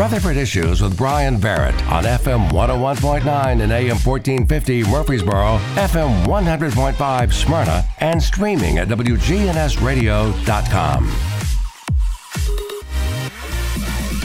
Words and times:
Rutherford 0.00 0.38
Issues 0.38 0.80
with 0.80 0.96
Brian 0.96 1.38
Barrett 1.38 1.74
on 1.88 2.04
FM 2.04 2.48
101.9 2.52 3.60
and 3.60 3.70
AM 3.70 3.98
1450 3.98 4.84
Murfreesboro, 4.84 5.58
FM 5.74 6.24
100.5 6.24 7.32
Smyrna, 7.34 7.84
and 7.98 8.22
streaming 8.22 8.78
at 8.78 8.88
WGNSradio.com. 8.88 11.04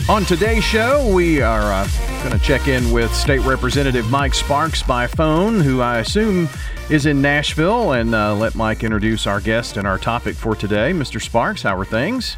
On 0.07 0.23
today's 0.23 0.63
show, 0.63 1.13
we 1.13 1.41
are 1.41 1.73
uh, 1.73 1.85
going 2.23 2.31
to 2.31 2.39
check 2.39 2.69
in 2.69 2.93
with 2.93 3.13
State 3.13 3.39
Representative 3.39 4.09
Mike 4.09 4.33
Sparks 4.33 4.81
by 4.81 5.07
phone, 5.07 5.59
who 5.59 5.81
I 5.81 5.97
assume 5.97 6.47
is 6.89 7.05
in 7.05 7.21
Nashville, 7.21 7.91
and 7.91 8.15
uh, 8.15 8.33
let 8.33 8.55
Mike 8.55 8.85
introduce 8.85 9.27
our 9.27 9.41
guest 9.41 9.75
and 9.75 9.85
our 9.85 9.97
topic 9.97 10.35
for 10.35 10.55
today. 10.55 10.93
Mr. 10.93 11.21
Sparks, 11.21 11.63
how 11.63 11.77
are 11.77 11.83
things? 11.83 12.37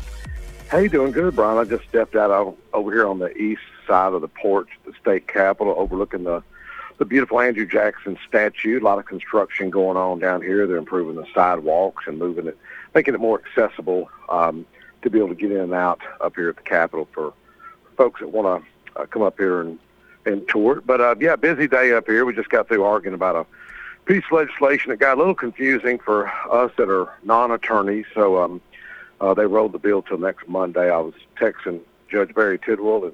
Hey, 0.70 0.84
you 0.84 0.90
doing 0.90 1.14
good, 1.14 1.34
Brian. 1.34 1.58
I 1.58 1.64
just 1.64 1.88
stepped 1.88 2.18
out 2.18 2.58
over 2.74 2.92
here 2.92 3.08
on 3.08 3.20
the 3.20 3.34
east 3.38 3.62
side 3.88 4.12
of 4.12 4.20
the 4.20 4.28
porch, 4.28 4.68
the 4.86 4.92
state 5.00 5.26
capitol, 5.26 5.74
overlooking 5.78 6.26
the 6.26 6.44
the 6.98 7.06
beautiful 7.06 7.40
Andrew 7.40 7.66
Jackson 7.66 8.18
statue. 8.28 8.78
A 8.78 8.84
lot 8.84 9.00
of 9.00 9.06
construction 9.06 9.70
going 9.70 9.96
on 9.96 10.20
down 10.20 10.42
here. 10.42 10.68
They're 10.68 10.76
improving 10.76 11.16
the 11.16 11.26
sidewalks 11.34 12.04
and 12.06 12.20
moving 12.20 12.48
it, 12.48 12.58
making 12.94 13.14
it 13.14 13.22
more 13.22 13.42
accessible 13.46 14.10
um, 14.28 14.66
to 15.04 15.10
be 15.10 15.20
able 15.20 15.30
to 15.30 15.36
get 15.36 15.54
in 15.54 15.60
and 15.60 15.74
out 15.74 16.02
up 16.20 16.36
here 16.36 16.50
at 16.50 16.58
the 16.58 16.64
Capitol 16.64 17.08
for 17.14 17.34
folks 17.96 18.20
that 18.20 18.28
want 18.28 18.62
to 18.62 19.00
uh, 19.00 19.06
come 19.06 19.22
up 19.22 19.38
here 19.38 19.62
and, 19.62 19.80
and 20.26 20.50
tour 20.50 20.80
it. 20.80 20.86
But 20.86 21.00
uh, 21.00 21.16
yeah, 21.18 21.38
busy 21.38 21.70
day 21.70 21.94
up 21.94 22.08
here. 22.08 22.26
We 22.26 22.34
just 22.34 22.50
got 22.50 22.68
through 22.68 22.84
arguing 22.84 23.14
about 23.14 23.38
a 23.38 23.46
piece 24.06 24.24
of 24.30 24.34
legislation 24.34 24.90
that 24.90 24.98
got 24.98 25.16
a 25.16 25.20
little 25.20 25.36
confusing 25.36 25.98
for 25.98 26.28
us 26.52 26.74
that 26.78 26.90
are 26.90 27.14
non-attorneys. 27.24 28.06
So 28.14 28.44
um, 28.44 28.60
uh, 29.22 29.34
they 29.34 29.46
rolled 29.46 29.72
the 29.72 29.80
bill 29.80 30.02
till 30.02 30.18
next 30.18 30.48
Monday. 30.48 30.92
I 30.92 30.98
was 30.98 31.14
texting 31.40 31.82
Judge 32.10 32.34
Barry 32.34 32.60
Tidwell 32.60 33.06
and 33.06 33.14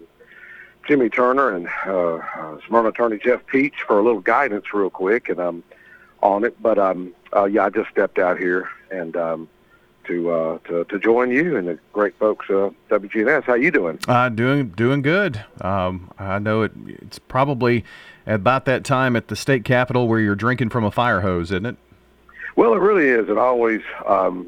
Jimmy 0.87 1.09
Turner 1.09 1.55
and 1.55 1.67
uh, 1.85 2.15
uh, 2.15 2.57
Smyrna 2.67 2.89
attorney 2.89 3.19
Jeff 3.23 3.45
Peach 3.47 3.75
for 3.87 3.99
a 3.99 4.03
little 4.03 4.19
guidance 4.21 4.73
real 4.73 4.89
quick 4.89 5.29
and 5.29 5.39
I'm 5.39 5.63
on 6.21 6.43
it. 6.43 6.61
But 6.61 6.77
um, 6.77 7.13
uh, 7.35 7.45
yeah, 7.45 7.65
I 7.65 7.69
just 7.69 7.89
stepped 7.89 8.19
out 8.19 8.37
here 8.37 8.69
and 8.91 9.15
um, 9.15 9.49
to 10.05 10.29
uh, 10.31 10.57
to 10.67 10.83
to 10.85 10.99
join 10.99 11.31
you 11.31 11.57
and 11.57 11.67
the 11.67 11.79
great 11.91 12.17
folks 12.17 12.49
uh, 12.49 12.69
WGNS. 12.89 13.43
How 13.43 13.53
you 13.53 13.71
doing? 13.71 13.99
Uh, 14.07 14.29
doing 14.29 14.69
doing 14.69 15.01
good. 15.01 15.43
Um, 15.61 16.11
I 16.19 16.39
know 16.39 16.63
it. 16.63 16.71
It's 16.85 17.19
probably 17.19 17.85
about 18.25 18.65
that 18.65 18.83
time 18.83 19.15
at 19.15 19.27
the 19.27 19.35
state 19.35 19.65
capitol 19.65 20.07
where 20.07 20.19
you're 20.19 20.35
drinking 20.35 20.69
from 20.69 20.83
a 20.83 20.91
fire 20.91 21.21
hose, 21.21 21.51
isn't 21.51 21.65
it? 21.65 21.77
Well, 22.55 22.73
it 22.73 22.79
really 22.79 23.07
is. 23.07 23.29
It 23.29 23.37
always 23.37 23.81
um, 24.05 24.47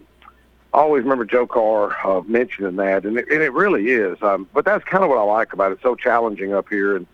I 0.75 0.79
always 0.79 1.03
remember 1.03 1.23
Joe 1.23 1.47
Carr 1.47 1.95
uh, 2.05 2.21
mentioning 2.23 2.75
that, 2.75 3.05
and 3.05 3.17
it, 3.17 3.29
and 3.31 3.41
it 3.41 3.53
really 3.53 3.91
is. 3.91 4.21
Um, 4.21 4.45
but 4.53 4.65
that's 4.65 4.83
kind 4.83 5.05
of 5.05 5.09
what 5.09 5.17
I 5.17 5.21
like 5.21 5.53
about 5.53 5.71
it. 5.71 5.75
It's 5.75 5.83
so 5.83 5.95
challenging 5.95 6.53
up 6.53 6.67
here, 6.67 6.97
and 6.97 7.07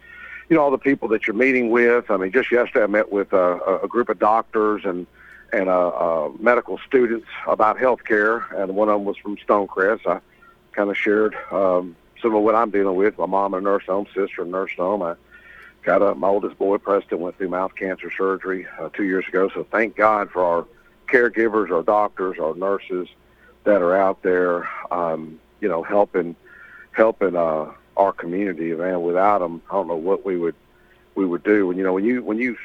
you 0.50 0.56
know 0.56 0.64
all 0.64 0.72
the 0.72 0.80
people 0.80 1.08
that 1.10 1.28
you're 1.28 1.36
meeting 1.36 1.70
with. 1.70 2.10
I 2.10 2.18
mean, 2.18 2.32
just 2.32 2.52
yesterday 2.52 2.86
I 2.86 2.88
met 2.88 3.12
with 3.12 3.32
uh, 3.32 3.60
a 3.84 3.88
group 3.88 4.10
of 4.10 4.18
doctors 4.18 4.82
and 4.84 5.06
and 5.54 5.70
uh, 5.70 5.90
uh, 5.90 6.32
medical 6.40 6.80
students 6.88 7.28
about 7.46 7.80
health 7.80 8.04
care, 8.04 8.38
and 8.56 8.76
one 8.76 8.90
of 8.90 8.96
them 8.96 9.06
was 9.06 9.18
from 9.18 9.38
Stonecrest. 9.38 10.08
I 10.08 10.22
kind 10.72 10.90
of 10.90 10.98
shared 10.98 11.36
um, 11.52 11.96
some 12.20 12.34
of 12.34 12.42
what 12.42 12.56
I'm 12.56 12.72
dealing 12.72 12.96
with. 12.96 13.20
My 13.20 13.28
mom 13.28 13.54
a 13.54 13.62
nurse 13.62 13.84
home, 13.86 14.08
sister 14.08 14.42
a 14.42 14.46
nurse 14.46 14.72
home. 14.76 15.04
I 15.04 15.14
got 15.84 16.02
a, 16.02 16.16
my 16.16 16.30
oldest 16.30 16.58
boy, 16.58 16.80
Preston, 16.80 17.20
went 17.20 17.38
through 17.38 17.50
mouth 17.50 17.76
cancer 17.76 18.12
surgery 18.18 18.66
uh, 18.80 18.90
two 18.90 19.04
years 19.04 19.28
ago. 19.28 19.52
So 19.54 19.68
thank 19.70 19.96
God 19.96 20.32
for 20.32 20.44
our 20.44 20.66
caregivers, 21.08 21.70
our 21.70 21.84
doctors, 21.84 22.40
our 22.40 22.56
nurses 22.56 23.08
that 23.64 23.82
are 23.82 23.96
out 23.96 24.22
there, 24.24 24.68
um, 24.92 25.40
you 25.60 25.70
know, 25.70 25.84
helping 25.84 26.36
helping 26.92 27.36
uh, 27.36 27.72
our 27.98 28.12
community. 28.12 28.74
Man, 28.74 29.02
without 29.02 29.40
them, 29.40 29.62
I 29.70 29.74
don't 29.74 29.88
know 29.88 29.96
what 29.96 30.26
we 30.26 30.38
would 30.38 30.56
we 31.16 31.26
would 31.26 31.44
do. 31.44 31.70
And 31.70 31.78
you 31.78 31.84
know, 31.84 31.94
when 31.94 32.06
you 32.06 32.24
when 32.24 32.38
you 32.38 32.58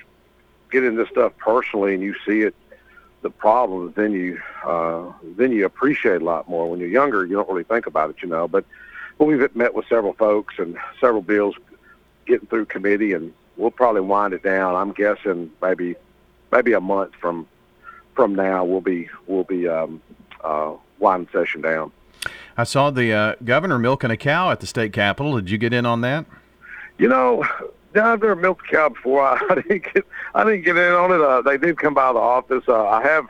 get 0.71 0.85
into 0.85 1.07
stuff 1.07 1.33
personally 1.39 1.95
and 1.95 2.03
you 2.03 2.15
see 2.27 2.41
it, 2.41 2.55
the 3.23 3.31
problems, 3.31 3.95
then 3.95 4.13
you 4.13 4.41
uh, 4.65 5.13
then 5.37 5.53
you 5.53 5.65
appreciate 5.65 6.23
a 6.23 6.25
lot 6.25 6.49
more. 6.49 6.71
When 6.71 6.81
you're 6.81 6.89
younger, 6.89 7.25
you 7.25 7.37
don't 7.37 7.49
really 7.49 7.65
think 7.65 7.87
about 7.87 8.11
it, 8.11 8.17
you 8.23 8.29
know. 8.29 8.49
But 8.49 8.65
but 9.19 9.27
we've 9.27 9.55
met 9.57 9.75
with 9.75 9.87
several 9.89 10.13
folks 10.15 10.55
and 10.59 10.77
several 11.01 11.23
bills 11.23 11.57
getting 12.27 12.47
through 12.47 12.67
committee, 12.67 13.13
and 13.13 13.33
we'll 13.57 13.71
probably 13.71 14.03
wind 14.03 14.35
it 14.35 14.43
down. 14.43 14.75
I'm 14.75 14.93
guessing 14.93 15.51
maybe 15.63 15.97
maybe 16.53 16.73
a 16.73 16.81
month 16.81 17.15
from 17.21 17.47
from 18.15 18.35
now 18.35 18.65
we'll 18.65 18.81
be 18.81 19.09
we'll 19.27 19.45
be 19.45 19.69
um, 19.69 20.01
uh, 20.43 20.75
winding 20.99 21.29
session 21.33 21.61
down. 21.61 21.93
I 22.57 22.65
saw 22.65 22.91
the 22.91 23.13
uh, 23.13 23.35
governor 23.45 23.79
milking 23.79 24.11
a 24.11 24.17
cow 24.17 24.51
at 24.51 24.61
the 24.61 24.67
state 24.67 24.93
capitol. 24.93 25.37
Did 25.37 25.51
you 25.51 25.59
get 25.59 25.73
in 25.73 25.87
on 25.87 26.01
that? 26.01 26.25
You 26.99 27.09
know, 27.09 27.45
I've 27.95 28.21
never 28.21 28.37
milked 28.37 28.67
a 28.69 28.71
cow 28.71 28.89
before. 28.89 29.23
I, 29.23 29.39
I 29.51 29.55
didn't 29.57 29.93
get 29.93 30.07
I 30.35 30.45
didn't 30.45 30.63
get 30.63 30.77
in 30.77 30.93
on 30.93 31.13
it. 31.13 31.21
Uh, 31.21 31.43
they 31.43 31.59
did 31.59 31.79
come 31.79 31.95
by 31.95 32.13
the 32.13 32.19
office. 32.19 32.65
Uh, 32.67 32.87
I 32.87 33.03
have 33.03 33.27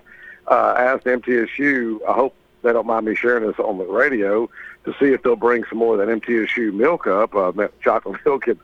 uh, 0.49 0.75
asked 0.79 1.05
MTSU. 1.05 2.01
I 2.09 2.13
hope 2.13 2.35
they 2.63 2.73
don't 2.73 2.87
mind 2.87 3.07
me 3.07 3.15
sharing 3.15 3.47
this 3.47 3.59
on 3.59 3.79
the 3.79 3.85
radio 3.85 4.49
to 4.85 4.93
see 5.01 5.07
if 5.07 5.23
they'll 5.23 5.37
bring 5.37 5.65
some 5.69 5.79
more 5.79 6.01
of 6.01 6.07
that 6.07 6.21
MTSU 6.21 6.73
milk 6.73 7.07
up, 7.07 7.35
uh, 7.35 7.53
chocolate 7.83 8.21
milk, 8.25 8.47
and, 8.47 8.59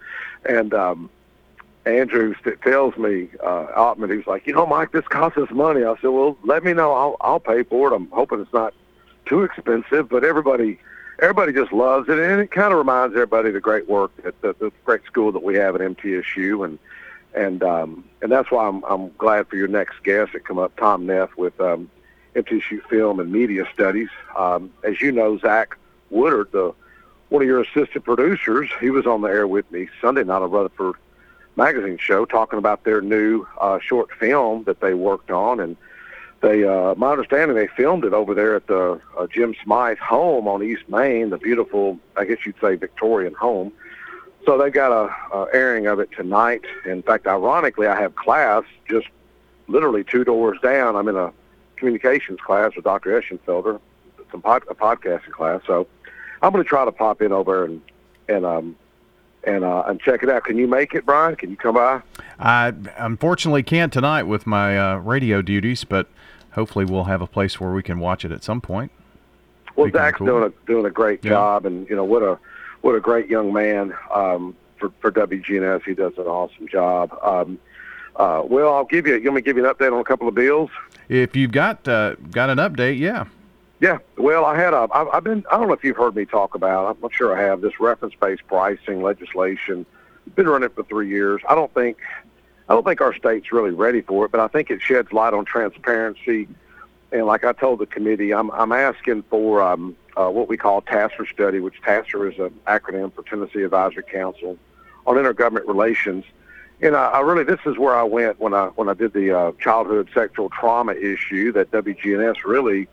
and 0.44 0.72
um, 0.72 1.10
Andrew 1.84 2.34
tells 2.62 2.96
me, 2.96 3.28
uh, 3.42 3.66
Oppmann, 3.76 4.16
he's 4.16 4.26
like, 4.26 4.46
you 4.46 4.54
know, 4.54 4.66
Mike, 4.66 4.92
this 4.92 5.06
costs 5.08 5.36
us 5.36 5.50
money. 5.50 5.82
I 5.82 5.96
said, 5.96 6.08
well, 6.10 6.38
let 6.44 6.62
me 6.62 6.72
know. 6.72 6.92
I'll 6.92 7.16
I'll 7.20 7.40
pay 7.40 7.64
for 7.64 7.92
it. 7.92 7.96
I'm 7.96 8.08
hoping 8.10 8.40
it's 8.40 8.52
not 8.52 8.72
too 9.26 9.42
expensive, 9.42 10.08
but 10.08 10.24
everybody 10.24 10.78
everybody 11.18 11.52
just 11.52 11.72
loves 11.72 12.08
it, 12.08 12.18
and 12.18 12.40
it 12.40 12.50
kind 12.50 12.72
of 12.72 12.78
reminds 12.78 13.14
everybody 13.14 13.48
of 13.48 13.54
the 13.54 13.60
great 13.60 13.88
work 13.88 14.10
that 14.22 14.40
the, 14.42 14.54
the 14.58 14.72
great 14.84 15.04
school 15.04 15.32
that 15.32 15.42
we 15.42 15.54
have 15.56 15.74
at 15.74 15.80
MTSU, 15.80 16.64
and 16.64 16.78
and 17.34 17.62
um, 17.62 18.04
and 18.20 18.30
that's 18.30 18.50
why 18.50 18.66
I'm 18.66 18.82
I'm 18.84 19.10
glad 19.18 19.48
for 19.48 19.56
your 19.56 19.68
next 19.68 20.02
guest 20.02 20.32
that 20.32 20.44
come 20.44 20.58
up, 20.58 20.76
Tom 20.76 21.06
Neff 21.06 21.36
with 21.36 21.58
um, 21.60 21.90
MTSU 22.34 22.82
Film 22.88 23.20
and 23.20 23.30
Media 23.32 23.64
Studies. 23.72 24.08
Um, 24.36 24.72
as 24.84 25.00
you 25.00 25.12
know, 25.12 25.38
Zach 25.38 25.76
Woodard, 26.10 26.52
the 26.52 26.74
one 27.28 27.42
of 27.42 27.48
your 27.48 27.62
assistant 27.62 28.04
producers, 28.04 28.68
he 28.80 28.90
was 28.90 29.06
on 29.06 29.22
the 29.22 29.28
air 29.28 29.46
with 29.46 29.70
me 29.72 29.88
Sunday 30.00 30.22
night 30.22 30.42
on 30.42 30.50
Rutherford 30.50 30.96
Magazine 31.56 31.98
show 31.98 32.24
talking 32.24 32.58
about 32.58 32.84
their 32.84 33.00
new 33.00 33.46
uh, 33.60 33.78
short 33.78 34.10
film 34.12 34.64
that 34.64 34.80
they 34.80 34.94
worked 34.94 35.30
on. 35.30 35.60
And 35.60 35.76
they, 36.42 36.64
uh, 36.64 36.94
my 36.96 37.12
understanding, 37.12 37.56
they 37.56 37.68
filmed 37.68 38.04
it 38.04 38.12
over 38.12 38.34
there 38.34 38.56
at 38.56 38.66
the 38.66 39.00
uh, 39.16 39.26
Jim 39.28 39.54
Smythe 39.62 39.98
home 39.98 40.48
on 40.48 40.62
East 40.62 40.88
Main, 40.88 41.30
the 41.30 41.38
beautiful, 41.38 41.98
I 42.16 42.24
guess 42.24 42.38
you'd 42.44 42.60
say, 42.60 42.74
Victorian 42.74 43.32
home. 43.34 43.72
So 44.44 44.58
they 44.58 44.70
got 44.70 44.90
a, 44.90 45.36
a 45.36 45.46
airing 45.54 45.86
of 45.86 46.00
it 46.00 46.10
tonight. 46.10 46.62
In 46.84 47.02
fact, 47.02 47.28
ironically, 47.28 47.86
I 47.86 47.98
have 47.98 48.16
class 48.16 48.64
just 48.88 49.06
literally 49.68 50.02
two 50.02 50.24
doors 50.24 50.58
down. 50.60 50.96
I'm 50.96 51.06
in 51.06 51.16
a 51.16 51.32
communications 51.76 52.40
class 52.40 52.74
with 52.74 52.84
Dr. 52.84 53.20
Eschenfelder, 53.20 53.80
some 54.32 54.42
pod, 54.42 54.64
a 54.68 54.74
podcasting 54.74 55.30
class. 55.30 55.62
So 55.64 55.86
I'm 56.42 56.50
going 56.50 56.64
to 56.64 56.68
try 56.68 56.84
to 56.84 56.92
pop 56.92 57.22
in 57.22 57.32
over 57.32 57.64
and 57.64 57.80
and 58.28 58.44
um 58.44 58.76
and 59.44 59.64
uh, 59.64 59.84
and 59.86 60.00
check 60.00 60.22
it 60.22 60.30
out. 60.30 60.44
Can 60.44 60.56
you 60.56 60.66
make 60.66 60.94
it, 60.94 61.04
Brian? 61.04 61.36
Can 61.36 61.50
you 61.50 61.56
come 61.56 61.74
by? 61.74 62.02
I 62.38 62.72
unfortunately 62.96 63.62
can't 63.62 63.92
tonight 63.92 64.24
with 64.24 64.46
my 64.46 64.78
uh, 64.78 64.96
radio 64.96 65.42
duties, 65.42 65.84
but 65.84 66.08
hopefully 66.52 66.84
we'll 66.84 67.04
have 67.04 67.22
a 67.22 67.26
place 67.26 67.60
where 67.60 67.72
we 67.72 67.82
can 67.82 67.98
watch 67.98 68.24
it 68.24 68.32
at 68.32 68.44
some 68.44 68.60
point. 68.60 68.92
Well, 69.76 69.90
Zach's 69.90 70.18
cool. 70.18 70.26
doing 70.26 70.44
a 70.44 70.66
doing 70.66 70.86
a 70.86 70.90
great 70.90 71.24
yeah. 71.24 71.30
job, 71.30 71.66
and 71.66 71.88
you 71.88 71.96
know 71.96 72.04
what 72.04 72.22
a 72.22 72.38
what 72.82 72.94
a 72.94 73.00
great 73.00 73.28
young 73.28 73.52
man 73.52 73.94
um, 74.14 74.56
for 74.78 74.92
for 75.00 75.10
WGNS. 75.10 75.82
He 75.84 75.94
does 75.94 76.12
an 76.18 76.24
awesome 76.24 76.68
job. 76.68 77.16
Um, 77.22 77.58
uh, 78.16 78.42
well, 78.44 78.74
I'll 78.74 78.84
give 78.84 79.06
you. 79.06 79.16
You 79.16 79.30
want 79.30 79.36
me 79.36 79.42
to 79.42 79.44
give 79.44 79.56
you 79.56 79.66
an 79.66 79.74
update 79.74 79.92
on 79.92 80.00
a 80.00 80.04
couple 80.04 80.28
of 80.28 80.34
bills? 80.34 80.70
If 81.08 81.34
you've 81.34 81.52
got 81.52 81.86
uh, 81.88 82.16
got 82.30 82.50
an 82.50 82.58
update, 82.58 82.98
yeah. 82.98 83.24
Yeah, 83.82 83.98
well, 84.16 84.44
I 84.44 84.56
had 84.56 84.74
a. 84.74 84.86
I've, 84.92 85.08
I've 85.08 85.24
been. 85.24 85.44
I 85.50 85.58
don't 85.58 85.66
know 85.66 85.74
if 85.74 85.82
you've 85.82 85.96
heard 85.96 86.14
me 86.14 86.24
talk 86.24 86.54
about. 86.54 86.94
I'm 86.94 87.02
not 87.02 87.12
sure 87.12 87.36
I 87.36 87.42
have 87.42 87.62
this 87.62 87.80
reference-based 87.80 88.46
pricing 88.46 89.02
legislation. 89.02 89.84
Been 90.36 90.48
running 90.48 90.68
for 90.68 90.84
three 90.84 91.08
years. 91.08 91.42
I 91.48 91.56
don't 91.56 91.74
think 91.74 91.98
I 92.68 92.74
don't 92.74 92.84
think 92.84 93.00
our 93.00 93.12
state's 93.12 93.50
really 93.50 93.72
ready 93.72 94.00
for 94.00 94.24
it, 94.24 94.30
but 94.30 94.40
I 94.40 94.46
think 94.46 94.70
it 94.70 94.80
sheds 94.80 95.12
light 95.12 95.34
on 95.34 95.44
transparency. 95.44 96.46
And 97.10 97.26
like 97.26 97.42
I 97.42 97.52
told 97.52 97.80
the 97.80 97.86
committee, 97.86 98.32
I'm, 98.32 98.52
I'm 98.52 98.70
asking 98.70 99.24
for 99.24 99.60
um, 99.60 99.96
uh, 100.16 100.30
what 100.30 100.48
we 100.48 100.56
call 100.56 100.80
TACIR 100.82 101.28
study, 101.32 101.58
which 101.58 101.82
TACIR 101.82 102.32
is 102.32 102.38
an 102.38 102.54
acronym 102.68 103.12
for 103.12 103.24
Tennessee 103.24 103.62
Advisory 103.62 104.04
Council 104.04 104.56
on 105.08 105.16
Intergovernment 105.16 105.66
Relations. 105.66 106.24
And 106.80 106.94
I, 106.94 107.06
I 107.06 107.20
really, 107.20 107.42
this 107.42 107.60
is 107.66 107.76
where 107.78 107.96
I 107.96 108.04
went 108.04 108.38
when 108.38 108.54
I 108.54 108.66
when 108.68 108.88
I 108.88 108.94
did 108.94 109.12
the 109.12 109.36
uh, 109.36 109.52
childhood 109.58 110.08
sexual 110.14 110.50
trauma 110.50 110.92
issue 110.92 111.50
that 111.50 111.72
WGNS 111.72 112.44
really 112.44 112.86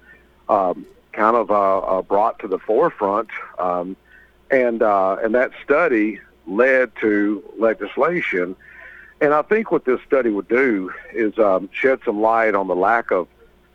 um, 0.49 0.85
kind 1.13 1.35
of 1.35 1.51
uh, 1.51 1.79
uh, 1.79 2.01
brought 2.01 2.39
to 2.39 2.47
the 2.47 2.59
forefront. 2.59 3.29
Um, 3.57 3.95
and 4.51 4.81
uh, 4.81 5.17
and 5.23 5.35
that 5.35 5.51
study 5.63 6.19
led 6.47 6.91
to 7.01 7.43
legislation 7.57 8.55
and 9.21 9.33
I 9.33 9.41
think 9.41 9.71
what 9.71 9.85
this 9.85 9.99
study 10.07 10.29
would 10.29 10.47
do 10.47 10.91
is 11.13 11.37
um, 11.37 11.69
shed 11.73 11.99
some 12.05 12.21
light 12.21 12.55
on 12.55 12.67
the 12.67 12.75
lack 12.75 13.11
of 13.11 13.27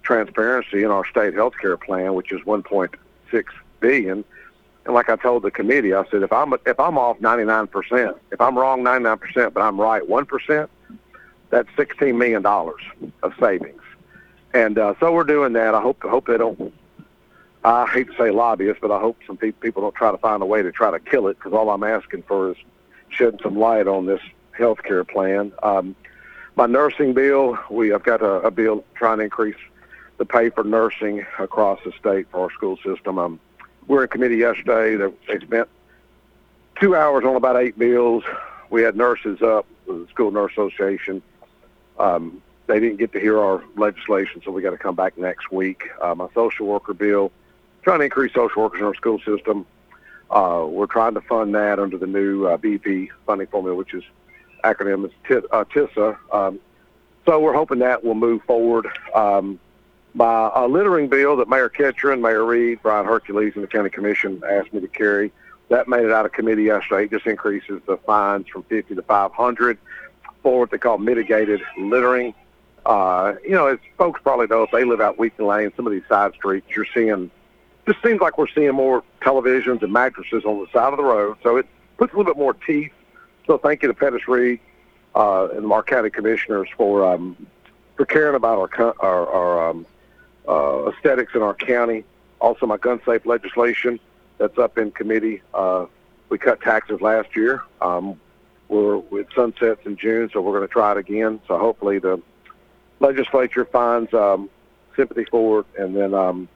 transparency 0.03 0.83
in 0.83 0.91
our 0.91 1.07
state 1.07 1.35
health 1.35 1.55
care 1.61 1.77
plan, 1.77 2.15
which 2.15 2.33
is 2.33 2.41
1.6 2.43 3.45
billion. 3.81 4.25
And 4.87 4.95
like 4.95 5.09
I 5.09 5.17
told 5.17 5.43
the 5.43 5.51
committee, 5.51 5.93
I 5.95 6.05
said 6.11 6.23
if 6.23 6.33
I'm 6.33 6.53
if 6.67 6.79
I'm 6.79 6.99
off 6.99 7.21
99 7.21 7.67
percent, 7.69 8.17
if 8.31 8.41
I'm 8.41 8.57
wrong 8.57 8.83
99 8.83 9.19
percent, 9.19 9.55
but 9.55 9.63
I'm 9.63 9.81
right 9.81 10.07
one 10.07 10.27
percent, 10.27 10.71
that's 11.49 11.69
16 11.77 12.17
million 12.17 12.43
dollars 12.43 12.83
of 13.23 13.33
savings. 13.41 13.81
And 14.55 14.79
uh, 14.79 14.95
so 15.01 15.13
we're 15.13 15.25
doing 15.25 15.53
that. 15.55 15.75
I 15.75 15.83
hope 15.83 16.03
hope 16.03 16.27
they 16.29 16.39
don't. 16.39 16.73
I 17.65 17.87
hate 17.87 18.09
to 18.11 18.17
say 18.17 18.31
lobbyists, 18.31 18.79
but 18.81 18.93
I 18.93 19.01
hope 19.01 19.19
some 19.27 19.37
pe- 19.37 19.53
people 19.53 19.83
don't 19.83 19.95
try 19.95 20.13
to 20.13 20.19
find 20.19 20.43
a 20.43 20.47
way 20.47 20.63
to 20.63 20.71
try 20.71 20.91
to 20.91 21.01
kill 21.01 21.27
it 21.27 21.39
because 21.39 21.53
all 21.53 21.71
I'm 21.71 21.83
asking 21.83 22.23
for 22.23 22.53
is 22.53 22.57
shedding 23.09 23.41
some 23.43 23.59
light 23.59 23.89
on 23.89 24.07
this 24.07 24.21
health 24.53 24.83
care 24.83 25.03
plan. 25.03 25.53
Um, 25.63 25.97
my 26.57 26.67
nursing 26.67 27.15
bill, 27.15 27.59
we 27.69 27.93
I've 27.93 28.05
got 28.05 28.23
a, 28.23 28.43
a 28.43 28.51
bill 28.51 28.85
trying 28.95 29.19
to 29.19 29.25
increase 29.25 29.57
the 30.19 30.25
pay 30.25 30.51
for 30.51 30.63
nursing 30.63 31.27
across 31.41 31.81
the 31.85 31.93
state 31.99 32.29
for 32.31 32.43
our 32.43 32.51
school 32.53 32.77
system. 32.77 33.19
Um, 33.19 33.41
we 33.89 33.97
were 33.97 34.05
in 34.05 34.09
committee 34.09 34.37
yesterday. 34.37 34.95
They, 34.95 35.13
they 35.27 35.45
spent 35.45 35.69
two 36.81 36.95
hours 36.95 37.25
on 37.25 37.35
about 37.35 37.57
eight 37.57 37.77
bills. 37.77 38.23
We 38.71 38.83
had 38.83 38.97
nurses 38.97 39.43
up, 39.43 39.67
the 39.89 40.07
School 40.11 40.31
Nurse 40.31 40.53
Association. 40.53 41.23
Um, 41.99 42.41
they 42.67 42.81
didn't 42.81 42.97
get 42.99 43.13
to 43.13 43.21
hear 43.21 43.39
our 43.39 43.63
legislation, 43.77 44.41
so 44.45 44.51
we 44.51 44.63
got 44.63 44.71
to 44.71 44.79
come 44.79 44.95
back 44.95 45.19
next 45.19 45.53
week. 45.53 45.91
Uh, 46.01 46.15
my 46.15 46.29
social 46.35 46.67
worker 46.67 46.95
bill, 46.95 47.31
trying 47.83 47.99
to 47.99 48.05
increase 48.05 48.33
social 48.33 48.63
workers 48.63 48.81
in 48.81 48.87
our 48.87 48.95
school 48.95 49.19
system. 49.21 49.67
Uh, 50.31 50.67
we're 50.69 50.87
trying 50.87 51.15
to 51.15 51.21
fund 51.23 51.55
that 51.55 51.79
under 51.79 51.99
the 51.99 52.07
new 52.07 52.47
uh, 52.47 52.57
BP 52.57 53.09
funding 53.27 53.47
formula, 53.49 53.77
which 53.77 53.93
is 53.93 54.03
acronym 54.65 55.05
is 55.05 55.13
T- 55.29 55.47
uh, 55.53 55.65
TISA. 55.65 56.17
Um, 56.33 56.59
so 57.27 57.39
we're 57.41 57.55
hoping 57.55 57.79
that 57.81 58.03
will 58.03 58.15
move 58.15 58.43
forward. 58.45 58.87
Um, 59.15 59.61
my 60.15 60.47
uh, 60.47 60.67
littering 60.67 61.09
bill 61.09 61.37
that 61.37 61.49
Mayor 61.49 61.69
Ketron, 61.69 62.21
Mayor 62.21 62.45
Reed, 62.45 62.81
Brian 62.83 63.05
Hercules, 63.05 63.53
and 63.55 63.65
the 63.65 63.69
county 63.69 63.91
commission 63.91 64.43
asked 64.49 64.73
me 64.73 64.81
to 64.81 64.89
carry, 64.89 65.33
that 65.69 65.89
made 65.89 66.05
it 66.05 66.13
out 66.13 66.25
of 66.25 66.33
committee 66.33 66.65
yesterday. 66.65 67.05
It 67.05 67.11
just 67.11 67.27
increases 67.27 67.81
the 67.87 67.97
fines 67.99 68.49
from 68.49 68.63
50 68.65 68.95
to 68.95 69.03
500 69.03 69.79
for 70.43 70.61
what 70.61 70.71
they 70.71 70.79
call 70.79 70.99
mitigated 70.99 71.61
littering. 71.79 72.35
Uh, 72.87 73.35
you 73.43 73.51
know, 73.51 73.67
as 73.67 73.79
folks 73.97 74.21
probably 74.23 74.47
know, 74.47 74.63
if 74.63 74.71
they 74.71 74.85
live 74.85 75.01
out 75.01 75.19
Wheaton 75.19 75.47
Lane, 75.47 75.73
some 75.77 75.87
of 75.87 75.93
these 75.93 76.07
side 76.09 76.35
streets, 76.35 76.67
you're 76.75 76.87
seeing, 76.93 77.31
just 77.87 78.03
seems 78.03 78.21
like 78.21 78.37
we're 78.37 78.49
seeing 78.49 78.73
more 78.73 79.03
televisions 79.23 79.83
and 79.83 79.93
mattresses 79.93 80.45
on 80.45 80.61
the 80.61 80.67
side 80.73 80.93
of 80.93 80.99
the 80.99 81.05
road. 81.05 81.39
So 81.43 81.57
it 81.57 81.67
puts 81.97 82.13
a 82.13 82.17
little 82.17 82.33
bit 82.33 82.39
more 82.39 82.55
teeth. 82.55 82.93
So 83.47 83.59
thank 83.59 83.83
you 83.83 83.89
to 83.89 83.95
Pettis 83.95 84.29
Reed 84.29 84.61
uh, 85.15 85.49
and 85.53 85.71
the 85.71 85.83
County 85.83 86.11
Commissioners 86.11 86.69
for 86.77 87.05
um, 87.05 87.47
for 87.97 88.05
caring 88.05 88.35
about 88.35 88.59
our 88.79 88.95
our, 89.01 89.29
our 89.29 89.71
um, 89.71 89.87
uh, 90.49 90.91
aesthetics 90.91 91.35
in 91.35 91.43
our 91.43 91.55
county. 91.55 92.05
Also, 92.41 92.67
my 92.67 92.77
gun 92.77 93.01
safe 93.07 93.25
legislation 93.25 93.99
that's 94.39 94.59
up 94.59 94.77
in 94.77 94.91
committee. 94.91 95.41
Uh, 95.55 95.87
we 96.29 96.39
cut 96.39 96.61
taxes 96.61 97.01
last 97.01 97.35
year. 97.37 97.63
Um, 97.81 98.21
we're 98.69 98.97
with 98.97 99.29
sunsets 99.35 99.81
in 99.87 99.97
June, 99.97 100.31
so 100.33 100.41
we're 100.41 100.57
going 100.57 100.67
to 100.67 100.73
try 100.73 100.93
it 100.93 100.99
again. 100.99 101.41
So 101.47 101.59
hopefully 101.59 101.99
the 101.99 102.21
legislature 103.05 103.65
finds 103.65 104.13
um, 104.15 104.51
sympathy 104.97 105.25
for 105.25 105.61
it, 105.61 105.67
and 105.79 105.95
then 105.95 106.15
um, 106.15 106.49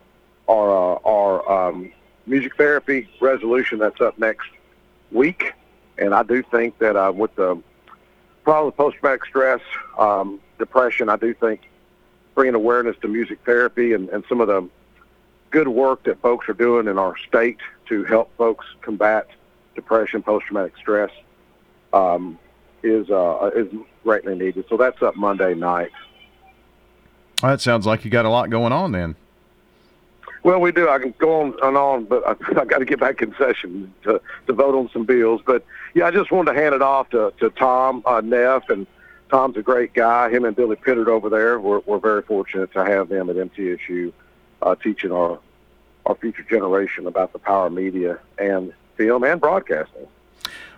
our 0.49 0.71
uh, 0.71 0.99
our 1.05 1.69
um, 1.69 1.93
music 2.27 2.57
therapy 2.57 3.09
resolution 3.21 3.79
that's 3.79 4.01
up 4.01 4.19
next 4.19 4.49
week. 5.13 5.53
And 5.99 6.15
I 6.15 6.23
do 6.23 6.43
think 6.43 6.79
that 6.79 6.97
uh, 6.97 7.13
with 7.13 7.35
the 7.35 7.61
problem 8.45 8.69
of 8.69 8.77
post-traumatic 8.77 9.25
stress, 9.27 9.61
um, 9.99 10.41
depression, 10.59 11.09
I 11.09 11.17
do 11.17 11.35
think 11.35 11.69
bringing 12.35 12.55
awareness 12.55 12.97
to 13.03 13.09
music 13.09 13.41
therapy 13.45 13.93
and, 13.95 14.09
and 14.11 14.25
some 14.29 14.41
of 14.41 14.47
the 14.47 14.69
good 15.51 15.69
work 15.69 16.05
that 16.05 16.21
folks 16.21 16.49
are 16.49 16.55
doing 16.55 16.87
in 16.87 16.99
our 16.99 17.17
state 17.27 17.59
to 17.89 18.05
help 18.05 18.31
folks 18.37 18.67
combat 18.81 19.27
depression, 19.75 20.23
post-traumatic 20.23 20.77
stress 20.77 21.11
um, 21.93 22.39
is 22.83 23.11
uh, 23.11 23.51
is 23.55 23.67
greatly 24.05 24.37
needed. 24.37 24.65
So 24.69 24.77
that's 24.77 25.03
up 25.03 25.17
Monday 25.17 25.55
night. 25.55 25.93
Well, 27.43 27.53
that 27.53 27.61
sounds 27.61 27.87
like 27.87 28.05
you 28.05 28.11
got 28.11 28.25
a 28.25 28.31
lot 28.31 28.51
going 28.51 28.73
on 28.73 28.93
then. 28.93 29.17
Well, 30.43 30.61
we 30.61 30.73
do. 30.73 30.89
I 30.89 30.99
can 30.99 31.15
go 31.19 31.41
on 31.41 31.55
and 31.63 31.77
on, 31.77 32.05
but 32.05 32.27
I, 32.27 32.31
I 32.61 32.65
got 32.65 32.79
to 32.79 32.85
get 32.85 33.01
back 33.01 33.23
in 33.23 33.35
session 33.37 33.93
to, 34.05 34.21
to 34.47 34.53
vote 34.53 34.75
on 34.75 34.89
some 34.93 35.05
bills. 35.05 35.41
But 35.45 35.65
yeah, 35.95 36.07
I 36.07 36.11
just 36.11 36.31
wanted 36.31 36.53
to 36.53 36.59
hand 36.61 36.75
it 36.75 36.83
off 36.83 37.11
to, 37.11 37.33
to 37.41 37.51
Tom 37.51 38.03
uh, 38.07 38.21
Neff, 38.21 38.69
and 38.71 38.87
Tom's 39.31 39.57
a 39.57 39.63
great 39.63 39.93
guy. 39.93 40.31
Him 40.31 40.45
and 40.45 40.57
Billy 40.57 40.77
Pittard 40.77 41.09
over 41.09 41.29
there. 41.29 41.61
We're, 41.61 41.81
we're 41.81 41.99
very 41.99 42.23
fortunate 42.23 42.73
to 42.73 42.85
have 42.85 43.09
them 43.09 43.31
at 43.31 43.37
MTSU 43.37 44.13
uh, 44.63 44.75
teaching 44.77 45.13
our 45.13 45.39
our 46.07 46.15
future 46.15 46.43
generation 46.45 47.07
about 47.07 47.35
the 47.35 47.39
power 47.39 47.67
of 47.67 47.73
media 47.75 48.19
and 48.39 48.73
film 48.97 49.25
and 49.25 49.39
broadcasting. 49.39 50.07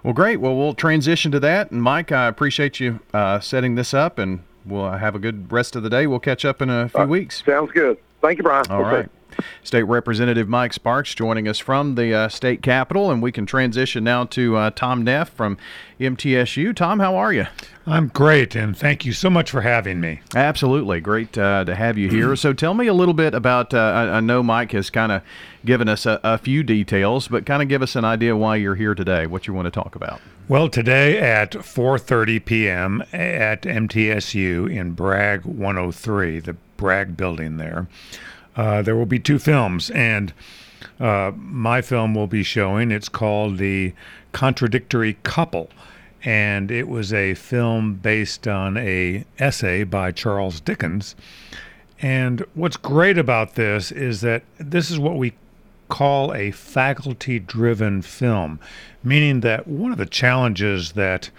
Well, 0.03 0.12
great. 0.12 0.41
Well, 0.41 0.57
we'll 0.57 0.75
transition 0.75 1.31
to 1.31 1.39
that. 1.41 1.71
And 1.71 1.81
Mike, 1.81 2.11
I 2.11 2.27
appreciate 2.27 2.81
you 2.81 2.99
uh, 3.15 3.39
setting 3.39 3.77
this 3.77 3.95
up, 3.95 4.19
and 4.19 4.43
we'll 4.65 4.91
have 4.91 5.15
a 5.15 5.19
good 5.19 5.51
rest 5.53 5.77
of 5.77 5.83
the 5.83 5.91
day. 5.91 6.07
We'll 6.07 6.21
catch 6.21 6.45
up 6.45 6.61
in 6.62 6.71
a 6.71 6.89
few 6.89 7.05
weeks. 7.05 7.43
Sounds 7.45 7.71
good. 7.73 7.99
Thank 8.21 8.39
you, 8.39 8.45
Brian. 8.45 8.65
All 8.71 8.81
Okay. 8.81 8.97
right. 8.97 9.09
State 9.62 9.85
Representative 9.85 10.49
Mike 10.49 10.73
Sparks 10.73 11.15
joining 11.15 11.49
us 11.49 11.59
from 11.59 11.94
the 11.94 12.15
uh, 12.15 12.29
state 12.29 12.62
capitol, 12.62 13.11
and 13.11 13.23
we 13.23 13.32
can 13.32 13.47
transition 13.47 14.05
now 14.05 14.25
to 14.25 14.56
uh, 14.56 14.71
Tom 14.71 15.03
Neff 15.05 15.31
from 15.31 15.56
MTSU. 15.99 16.75
Tom, 16.75 17.00
how 17.00 17.17
are 17.17 17.32
you? 17.32 17.47
I'm 17.87 18.09
great, 18.09 18.55
and 18.55 18.77
thank 18.77 19.05
you 19.05 19.12
so 19.12 19.31
much 19.31 19.50
for 19.50 19.62
having 19.62 20.00
me. 20.00 20.21
Absolutely. 20.35 21.00
Great 21.00 21.37
uh, 21.37 21.65
to 21.65 21.75
have 21.75 21.99
you 21.99 22.09
here. 22.09 22.37
So 22.37 22.53
tell 22.53 22.75
me 22.75 22.87
a 22.87 22.94
little 22.94 23.15
bit 23.15 23.35
about, 23.35 23.75
uh, 23.75 23.79
I, 23.79 24.17
I 24.17 24.21
know 24.21 24.43
Mike 24.43 24.73
has 24.73 24.91
kind 24.91 25.11
of 25.11 25.23
given 25.65 25.88
us 25.88 26.06
a, 26.06 26.21
a 26.23 26.38
few 26.38 26.62
details, 26.62 27.29
but 27.29 27.47
kind 27.47 27.62
of 27.62 27.69
give 27.69 27.83
us 27.83 27.97
an 27.97 28.05
idea 28.05 28.37
why 28.37 28.56
you're 28.56 28.75
here 28.75 28.94
today, 28.94 29.26
what 29.26 29.47
you 29.47 29.55
want 29.55 29.67
to 29.67 29.71
talk 29.71 29.94
about. 29.94 30.21
Well, 30.49 30.69
today 30.69 31.19
at 31.19 31.53
4:30 31.53 32.44
p.m. 32.44 33.05
at 33.12 33.62
MTSU 33.62 34.69
in 34.69 34.93
Bragg 34.93 35.44
103, 35.44 36.41
the 36.41 36.55
Bragg 36.76 37.17
building 37.17 37.56
there, 37.56 37.87
uh, 38.61 38.83
there 38.83 38.95
will 38.95 39.07
be 39.07 39.19
two 39.19 39.39
films, 39.39 39.89
and 39.89 40.35
uh, 41.01 41.33
my 41.35 41.81
film 41.81 42.15
will 42.15 42.27
be 42.27 42.43
showing. 42.43 42.91
It's 42.91 43.09
called 43.09 43.57
The 43.57 43.95
Contradictory 44.33 45.17
Couple, 45.23 45.71
and 46.23 46.71
it 46.71 46.87
was 46.87 47.11
a 47.11 47.33
film 47.33 47.95
based 47.95 48.47
on 48.47 48.77
a 48.77 49.25
essay 49.39 49.85
by 49.85 50.12
Charles 50.12 50.61
Dickens. 50.61 51.17
And 52.03 52.45
what's 52.53 52.77
great 52.77 53.17
about 53.17 53.55
this 53.55 53.91
is 53.91 54.21
that 54.21 54.43
this 54.59 54.91
is 54.91 54.99
what 54.99 55.17
we 55.17 55.33
call 55.89 56.35
a 56.35 56.51
faculty 56.51 57.39
driven 57.39 58.03
film, 58.03 58.61
meaning 59.03 59.41
that 59.41 59.69
one 59.69 59.91
of 59.91 59.97
the 59.97 60.05
challenges 60.05 60.93
that 60.93 61.31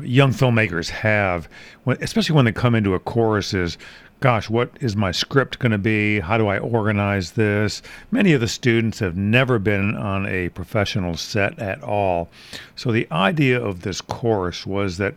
young 0.00 0.30
filmmakers 0.30 0.90
have, 0.90 1.48
especially 1.86 2.36
when 2.36 2.44
they 2.44 2.52
come 2.52 2.76
into 2.76 2.94
a 2.94 3.00
course, 3.00 3.52
is 3.52 3.76
gosh, 4.22 4.48
what 4.48 4.70
is 4.80 4.94
my 4.94 5.10
script 5.10 5.58
going 5.58 5.72
to 5.72 5.78
be? 5.78 6.20
How 6.20 6.38
do 6.38 6.46
I 6.46 6.58
organize 6.58 7.32
this? 7.32 7.82
Many 8.12 8.32
of 8.32 8.40
the 8.40 8.46
students 8.46 9.00
have 9.00 9.16
never 9.16 9.58
been 9.58 9.96
on 9.96 10.26
a 10.26 10.48
professional 10.50 11.16
set 11.16 11.58
at 11.58 11.82
all. 11.82 12.30
So 12.76 12.92
the 12.92 13.08
idea 13.10 13.60
of 13.60 13.82
this 13.82 14.00
course 14.00 14.64
was 14.64 14.96
that 14.98 15.16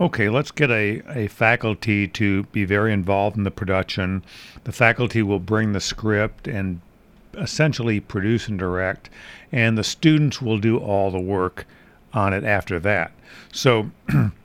okay, 0.00 0.28
let's 0.28 0.52
get 0.52 0.70
a, 0.70 1.02
a 1.08 1.28
faculty 1.28 2.06
to 2.08 2.44
be 2.44 2.64
very 2.64 2.92
involved 2.92 3.36
in 3.36 3.42
the 3.42 3.50
production. 3.50 4.24
The 4.64 4.72
faculty 4.72 5.22
will 5.22 5.40
bring 5.40 5.72
the 5.72 5.80
script 5.80 6.46
and 6.48 6.80
essentially 7.34 7.98
produce 8.00 8.48
and 8.48 8.58
direct, 8.58 9.10
and 9.50 9.76
the 9.76 9.84
students 9.84 10.40
will 10.40 10.58
do 10.58 10.78
all 10.78 11.10
the 11.10 11.20
work 11.20 11.66
on 12.12 12.32
it 12.32 12.44
after 12.44 12.78
that. 12.80 13.12
So 13.52 13.90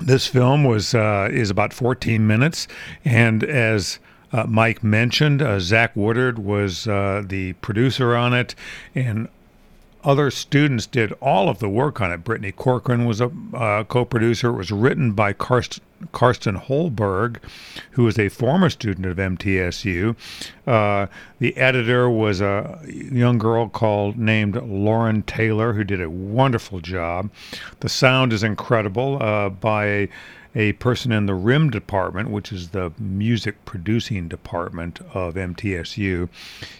this 0.00 0.26
film 0.26 0.64
was 0.64 0.94
uh, 0.94 1.28
is 1.30 1.50
about 1.50 1.72
14 1.72 2.26
minutes, 2.26 2.68
and 3.04 3.42
as 3.44 3.98
uh, 4.32 4.44
Mike 4.44 4.82
mentioned, 4.82 5.40
uh, 5.40 5.58
Zach 5.58 5.94
Woodard 5.96 6.38
was 6.38 6.86
uh, 6.86 7.22
the 7.24 7.54
producer 7.54 8.14
on 8.14 8.34
it, 8.34 8.54
and 8.94 9.28
other 10.04 10.30
students 10.30 10.86
did 10.86 11.12
all 11.20 11.48
of 11.48 11.58
the 11.58 11.68
work 11.68 12.00
on 12.00 12.12
it. 12.12 12.24
Brittany 12.24 12.52
Corcoran 12.52 13.04
was 13.04 13.20
a 13.20 13.30
uh, 13.54 13.84
co-producer. 13.84 14.50
It 14.50 14.56
was 14.56 14.70
written 14.70 15.12
by 15.12 15.32
Karst- 15.32 15.80
Karsten 16.12 16.56
Holberg, 16.56 17.38
who 17.92 18.06
is 18.06 18.18
a 18.18 18.28
former 18.28 18.70
student 18.70 19.06
of 19.06 19.16
MTSU. 19.16 20.16
Uh, 20.66 21.06
the 21.40 21.56
editor 21.56 22.08
was 22.08 22.40
a 22.40 22.80
young 22.86 23.38
girl 23.38 23.68
called 23.68 24.16
named 24.16 24.56
Lauren 24.56 25.22
Taylor, 25.22 25.72
who 25.72 25.84
did 25.84 26.00
a 26.00 26.10
wonderful 26.10 26.80
job. 26.80 27.30
The 27.80 27.88
sound 27.88 28.32
is 28.32 28.42
incredible 28.42 29.22
uh, 29.22 29.48
by 29.48 30.08
a, 30.58 30.72
person 30.72 31.12
in 31.12 31.26
the 31.26 31.34
RIM 31.34 31.70
department, 31.70 32.30
which 32.30 32.52
is 32.52 32.70
the 32.70 32.92
music 32.98 33.64
producing 33.64 34.26
department 34.26 35.00
of 35.14 35.34
MTSU. 35.34 36.28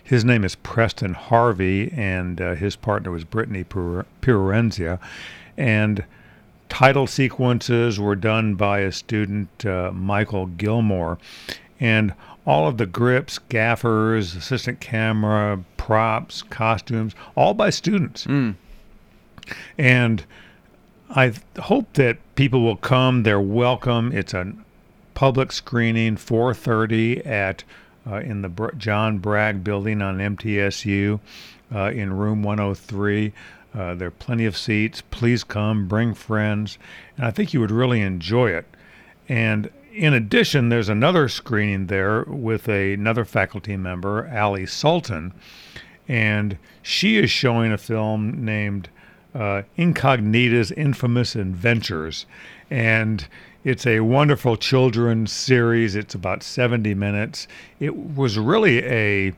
His 0.02 0.24
name 0.24 0.44
is 0.44 0.56
Preston 0.56 1.14
Harvey, 1.14 1.92
and 1.92 2.40
uh, 2.40 2.54
his 2.56 2.74
partner 2.74 3.12
was 3.12 3.22
Brittany 3.22 3.62
Pir- 3.62 4.04
Pirenzia. 4.20 4.98
And 5.56 6.04
title 6.68 7.06
sequences 7.06 8.00
were 8.00 8.16
done 8.16 8.56
by 8.56 8.80
a 8.80 8.90
student, 8.90 9.64
uh, 9.64 9.92
Michael 9.92 10.46
Gilmore. 10.46 11.18
And 11.78 12.14
all 12.44 12.66
of 12.66 12.78
the 12.78 12.86
grips, 12.86 13.38
gaffers, 13.38 14.34
assistant 14.34 14.80
camera, 14.80 15.62
props, 15.76 16.42
costumes, 16.42 17.14
all 17.36 17.54
by 17.54 17.70
students. 17.70 18.26
And 19.78 20.24
I 21.10 21.32
hope 21.58 21.94
that 21.94 22.18
people 22.34 22.62
will 22.62 22.76
come. 22.76 23.22
They're 23.22 23.40
welcome. 23.40 24.12
It's 24.12 24.34
a 24.34 24.52
public 25.14 25.52
screening, 25.52 26.16
4:30 26.16 27.26
at 27.26 27.64
uh, 28.06 28.16
in 28.16 28.42
the 28.42 28.48
Br- 28.48 28.74
John 28.76 29.18
Bragg 29.18 29.64
Building 29.64 30.02
on 30.02 30.18
MTSU, 30.18 31.18
uh, 31.74 31.90
in 31.90 32.12
room 32.12 32.42
103. 32.42 33.32
Uh, 33.74 33.94
there 33.94 34.08
are 34.08 34.12
plenty 34.12 34.44
of 34.44 34.56
seats. 34.56 35.02
Please 35.10 35.44
come, 35.44 35.88
bring 35.88 36.14
friends, 36.14 36.78
and 37.16 37.26
I 37.26 37.30
think 37.30 37.54
you 37.54 37.60
would 37.60 37.70
really 37.70 38.02
enjoy 38.02 38.50
it. 38.50 38.66
And 39.28 39.70
in 39.92 40.14
addition, 40.14 40.68
there's 40.68 40.88
another 40.88 41.28
screening 41.28 41.86
there 41.86 42.24
with 42.24 42.68
a, 42.68 42.92
another 42.94 43.24
faculty 43.24 43.76
member, 43.76 44.30
Ali 44.34 44.66
Sultan, 44.66 45.32
and 46.06 46.58
she 46.82 47.16
is 47.16 47.30
showing 47.30 47.72
a 47.72 47.78
film 47.78 48.44
named 48.44 48.88
uh, 49.34 49.62
Incognita's 49.76 50.72
Infamous 50.72 51.36
Adventures. 51.36 52.26
And 52.70 53.26
it's 53.64 53.86
a 53.86 54.00
wonderful 54.00 54.56
children's 54.56 55.32
series. 55.32 55.94
It's 55.94 56.14
about 56.14 56.42
70 56.42 56.94
minutes. 56.94 57.48
It 57.80 57.96
was 57.96 58.38
really 58.38 58.84
a 58.84 59.34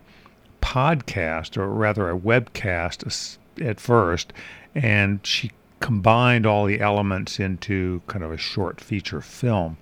podcast, 0.60 1.56
or 1.56 1.68
rather 1.68 2.10
a 2.10 2.18
webcast 2.18 3.38
at 3.60 3.80
first, 3.80 4.32
and 4.74 5.20
she 5.26 5.50
combined 5.80 6.46
all 6.46 6.66
the 6.66 6.80
elements 6.80 7.40
into 7.40 8.02
kind 8.06 8.22
of 8.22 8.30
a 8.30 8.36
short 8.36 8.80
feature 8.80 9.20
film. 9.20 9.76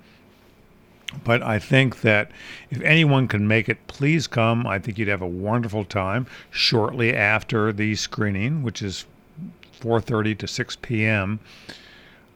But 1.25 1.43
I 1.43 1.59
think 1.59 2.03
that 2.03 2.31
if 2.71 2.81
anyone 2.83 3.29
can 3.29 3.49
make 3.49 3.69
it, 3.69 3.87
please 3.87 4.27
come. 4.27 4.67
I 4.67 4.79
think 4.79 4.99
you'd 4.99 5.09
have 5.09 5.23
a 5.23 5.27
wonderful 5.27 5.85
time 5.85 6.27
shortly 6.51 7.15
after 7.15 7.73
the 7.73 7.95
screening, 7.97 8.63
which 8.63 8.83
is 8.83 9.07
4:30 9.81 10.39
to 10.39 10.47
6 10.47 10.77
p.m. 10.83 11.41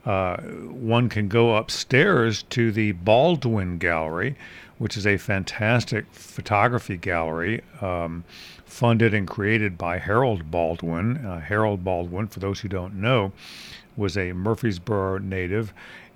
Uh, 0.04 0.36
one 0.38 1.08
can 1.08 1.28
go 1.28 1.56
upstairs 1.56 2.42
to 2.44 2.72
the 2.72 2.92
Baldwin 2.92 3.78
Gallery, 3.78 4.36
which 4.78 4.96
is 4.96 5.06
a 5.06 5.16
fantastic 5.16 6.06
photography 6.12 6.96
gallery 6.96 7.62
um, 7.80 8.24
funded 8.64 9.14
and 9.14 9.28
created 9.28 9.78
by 9.78 9.98
Harold 9.98 10.50
Baldwin. 10.50 11.24
Uh, 11.24 11.40
Harold 11.40 11.84
Baldwin, 11.84 12.26
for 12.26 12.40
those 12.40 12.60
who 12.60 12.68
don't 12.68 12.94
know, 12.94 13.32
was 13.96 14.16
a 14.16 14.32
Murfreesboro 14.32 15.18
native 15.18 15.72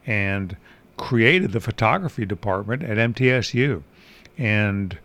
and 0.06 0.56
created 0.96 1.52
the 1.52 1.60
photography 1.60 2.24
department 2.24 2.82
at 2.82 2.96
MTSU. 2.96 3.82
And 4.38 4.98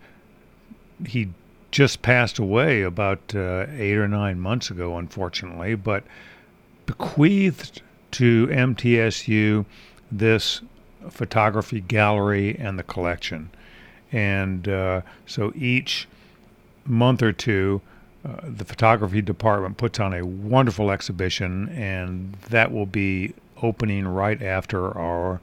he 1.06 1.28
just 1.72 2.02
passed 2.02 2.38
away 2.38 2.82
about 2.82 3.34
uh, 3.34 3.66
eight 3.76 3.96
or 3.96 4.06
nine 4.06 4.38
months 4.38 4.70
ago, 4.70 4.98
unfortunately, 4.98 5.74
but 5.74 6.04
bequeathed 6.86 7.80
to 8.12 8.46
MTSU 8.48 9.64
this 10.10 10.60
photography 11.08 11.80
gallery 11.80 12.56
and 12.58 12.78
the 12.78 12.82
collection. 12.82 13.50
And 14.12 14.68
uh, 14.68 15.00
so 15.26 15.52
each 15.56 16.06
month 16.84 17.22
or 17.22 17.32
two, 17.32 17.80
uh, 18.24 18.36
the 18.44 18.66
photography 18.66 19.22
department 19.22 19.78
puts 19.78 19.98
on 19.98 20.12
a 20.12 20.24
wonderful 20.24 20.90
exhibition, 20.90 21.70
and 21.70 22.34
that 22.50 22.70
will 22.70 22.86
be 22.86 23.34
opening 23.62 24.06
right 24.06 24.40
after 24.42 24.96
our 24.96 25.40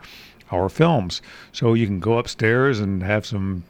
our 0.51 0.69
films. 0.69 1.21
So 1.51 1.73
you 1.75 1.85
can 1.85 1.99
go 1.99 2.17
upstairs 2.17 2.79
and 2.79 3.03
have 3.03 3.23
some 3.25 3.63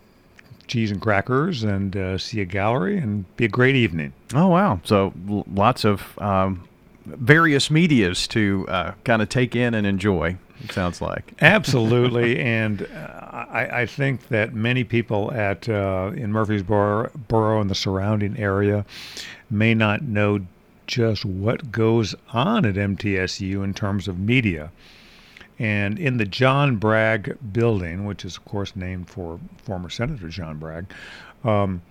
cheese 0.69 0.91
and 0.91 1.01
crackers 1.01 1.63
and 1.63 1.97
uh, 1.97 2.17
see 2.17 2.39
a 2.39 2.45
gallery 2.45 2.97
and 2.97 3.25
be 3.35 3.43
a 3.45 3.49
great 3.49 3.75
evening. 3.75 4.13
Oh 4.33 4.47
wow! 4.47 4.79
So 4.85 5.13
l- 5.29 5.45
lots 5.53 5.83
of 5.83 6.17
um, 6.19 6.67
various 7.05 7.69
medias 7.69 8.27
to 8.29 8.65
uh, 8.69 8.93
kind 9.03 9.21
of 9.21 9.27
take 9.27 9.55
in 9.55 9.73
and 9.73 9.85
enjoy. 9.85 10.37
It 10.63 10.71
sounds 10.71 11.01
like. 11.01 11.33
Absolutely, 11.41 12.39
and 12.39 12.83
uh, 12.83 13.45
I, 13.49 13.81
I 13.81 13.85
think 13.85 14.27
that 14.29 14.53
many 14.53 14.83
people 14.83 15.31
at 15.33 15.67
uh, 15.67 16.11
in 16.15 16.31
Murfreesboro 16.31 17.11
Borough 17.27 17.61
and 17.61 17.69
the 17.69 17.75
surrounding 17.75 18.37
area 18.37 18.85
may 19.49 19.73
not 19.73 20.03
know 20.03 20.39
just 20.87 21.23
what 21.23 21.71
goes 21.71 22.15
on 22.33 22.65
at 22.65 22.75
MTSU 22.75 23.63
in 23.63 23.73
terms 23.73 24.07
of 24.07 24.19
media. 24.19 24.71
And 25.59 25.99
in 25.99 26.17
the 26.17 26.25
John 26.25 26.77
Bragg 26.77 27.37
building, 27.51 28.05
which 28.05 28.23
is 28.25 28.37
of 28.37 28.45
course 28.45 28.75
named 28.75 29.09
for 29.09 29.39
former 29.57 29.89
Senator 29.89 30.29
John 30.29 30.57
Bragg, 30.57 30.85
um, 31.43 31.81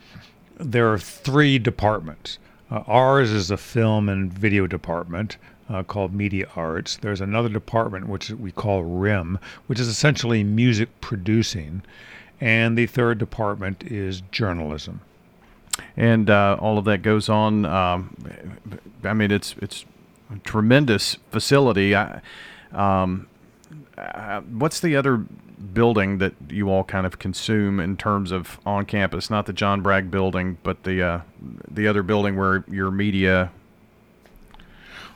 there 0.59 0.91
are 0.93 0.99
three 0.99 1.59
departments. 1.59 2.39
Uh, 2.71 2.83
ours 2.87 3.31
is 3.31 3.51
a 3.51 3.57
film 3.57 4.09
and 4.09 4.33
video 4.33 4.67
department 4.67 5.37
uh, 5.69 5.83
called 5.83 6.15
Media 6.15 6.49
Arts. 6.57 6.97
There's 6.97 7.21
another 7.21 7.49
department 7.49 8.09
which 8.09 8.31
we 8.31 8.51
call 8.53 8.83
RIM, 8.83 9.39
which 9.67 9.79
is 9.79 9.89
essentially 9.89 10.43
music 10.45 10.89
producing. 11.01 11.83
And 12.41 12.77
the 12.79 12.87
third 12.87 13.19
department 13.19 13.85
is 13.85 14.23
journalism. 14.33 15.01
and 15.97 16.31
uh, 16.31 16.57
all 16.61 16.79
of 16.79 16.85
that 16.87 17.03
goes 17.03 17.29
on. 17.29 17.65
Um, 17.65 18.17
I 19.05 19.13
mean, 19.13 19.31
it's 19.31 19.55
it's 19.61 19.85
a 20.35 20.39
tremendous 20.39 21.17
facility. 21.31 21.95
I, 21.95 22.21
um, 22.73 23.27
uh, 23.99 24.41
what's 24.43 24.81
the 24.81 24.97
other 24.97 25.17
building 25.75 26.19
that 26.19 26.35
you 26.49 26.71
all 26.71 26.85
kind 26.85 27.05
of 27.07 27.19
consume 27.19 27.81
in 27.81 27.97
terms 27.97 28.31
of 28.31 28.59
on 28.65 28.87
campus? 28.87 29.29
Not 29.31 29.47
the 29.47 29.53
John 29.53 29.81
Bragg 29.83 30.11
building, 30.11 30.59
but 30.63 30.85
the 30.85 31.03
uh, 31.03 31.21
the 31.71 31.87
other 31.89 32.03
building 32.03 32.37
where 32.37 32.65
your 32.69 32.91
media. 32.91 33.51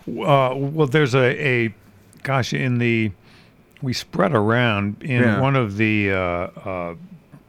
Uh, 0.09 0.53
well, 0.57 0.87
there's 0.89 1.15
a, 1.15 1.47
a, 1.67 1.75
gosh, 2.25 2.53
in 2.53 2.79
the, 2.79 3.13
we 3.81 3.93
spread 3.93 4.35
around 4.35 5.01
in 5.01 5.23
Yeah. 5.23 5.41
one 5.41 5.55
of 5.55 5.77
the, 5.77 6.11
uh, 6.11 6.17
uh, 6.17 6.95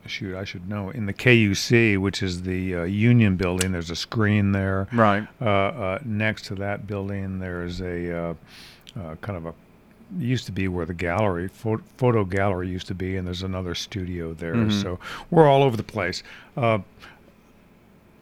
shoot, 0.06 0.36
I 0.36 0.44
should 0.44 0.70
know, 0.70 0.92
in 0.92 1.08
the 1.08 1.14
KUC, 1.14 1.98
which 1.98 2.22
is 2.22 2.44
the 2.44 2.76
uh, 2.76 2.84
Union 2.84 3.38
Building. 3.38 3.72
There's 3.72 3.90
a 3.90 3.96
screen 3.96 4.52
there. 4.52 4.88
Right. 4.94 5.28
Uh, 5.42 5.46
uh, 5.46 6.00
next 6.06 6.46
to 6.46 6.56
that 6.56 6.86
building, 6.86 7.40
there's 7.40 7.82
a 7.82 8.16
uh, 8.16 8.34
uh, 9.00 9.16
kind 9.16 9.36
of 9.38 9.48
a 9.48 9.54
used 10.18 10.46
to 10.46 10.52
be 10.52 10.68
where 10.68 10.86
the 10.86 10.94
gallery 10.94 11.48
photo, 11.48 11.84
photo 11.98 12.24
gallery 12.26 12.70
used 12.70 12.88
to 12.88 12.96
be, 12.96 13.16
and 13.18 13.26
there's 13.28 13.44
another 13.44 13.76
studio 13.76 14.34
there. 14.34 14.56
So 14.72 15.00
we're 15.32 15.48
all 15.48 15.64
over 15.64 15.78
the 15.78 15.84
place. 15.84 16.24
Uh, 16.56 16.80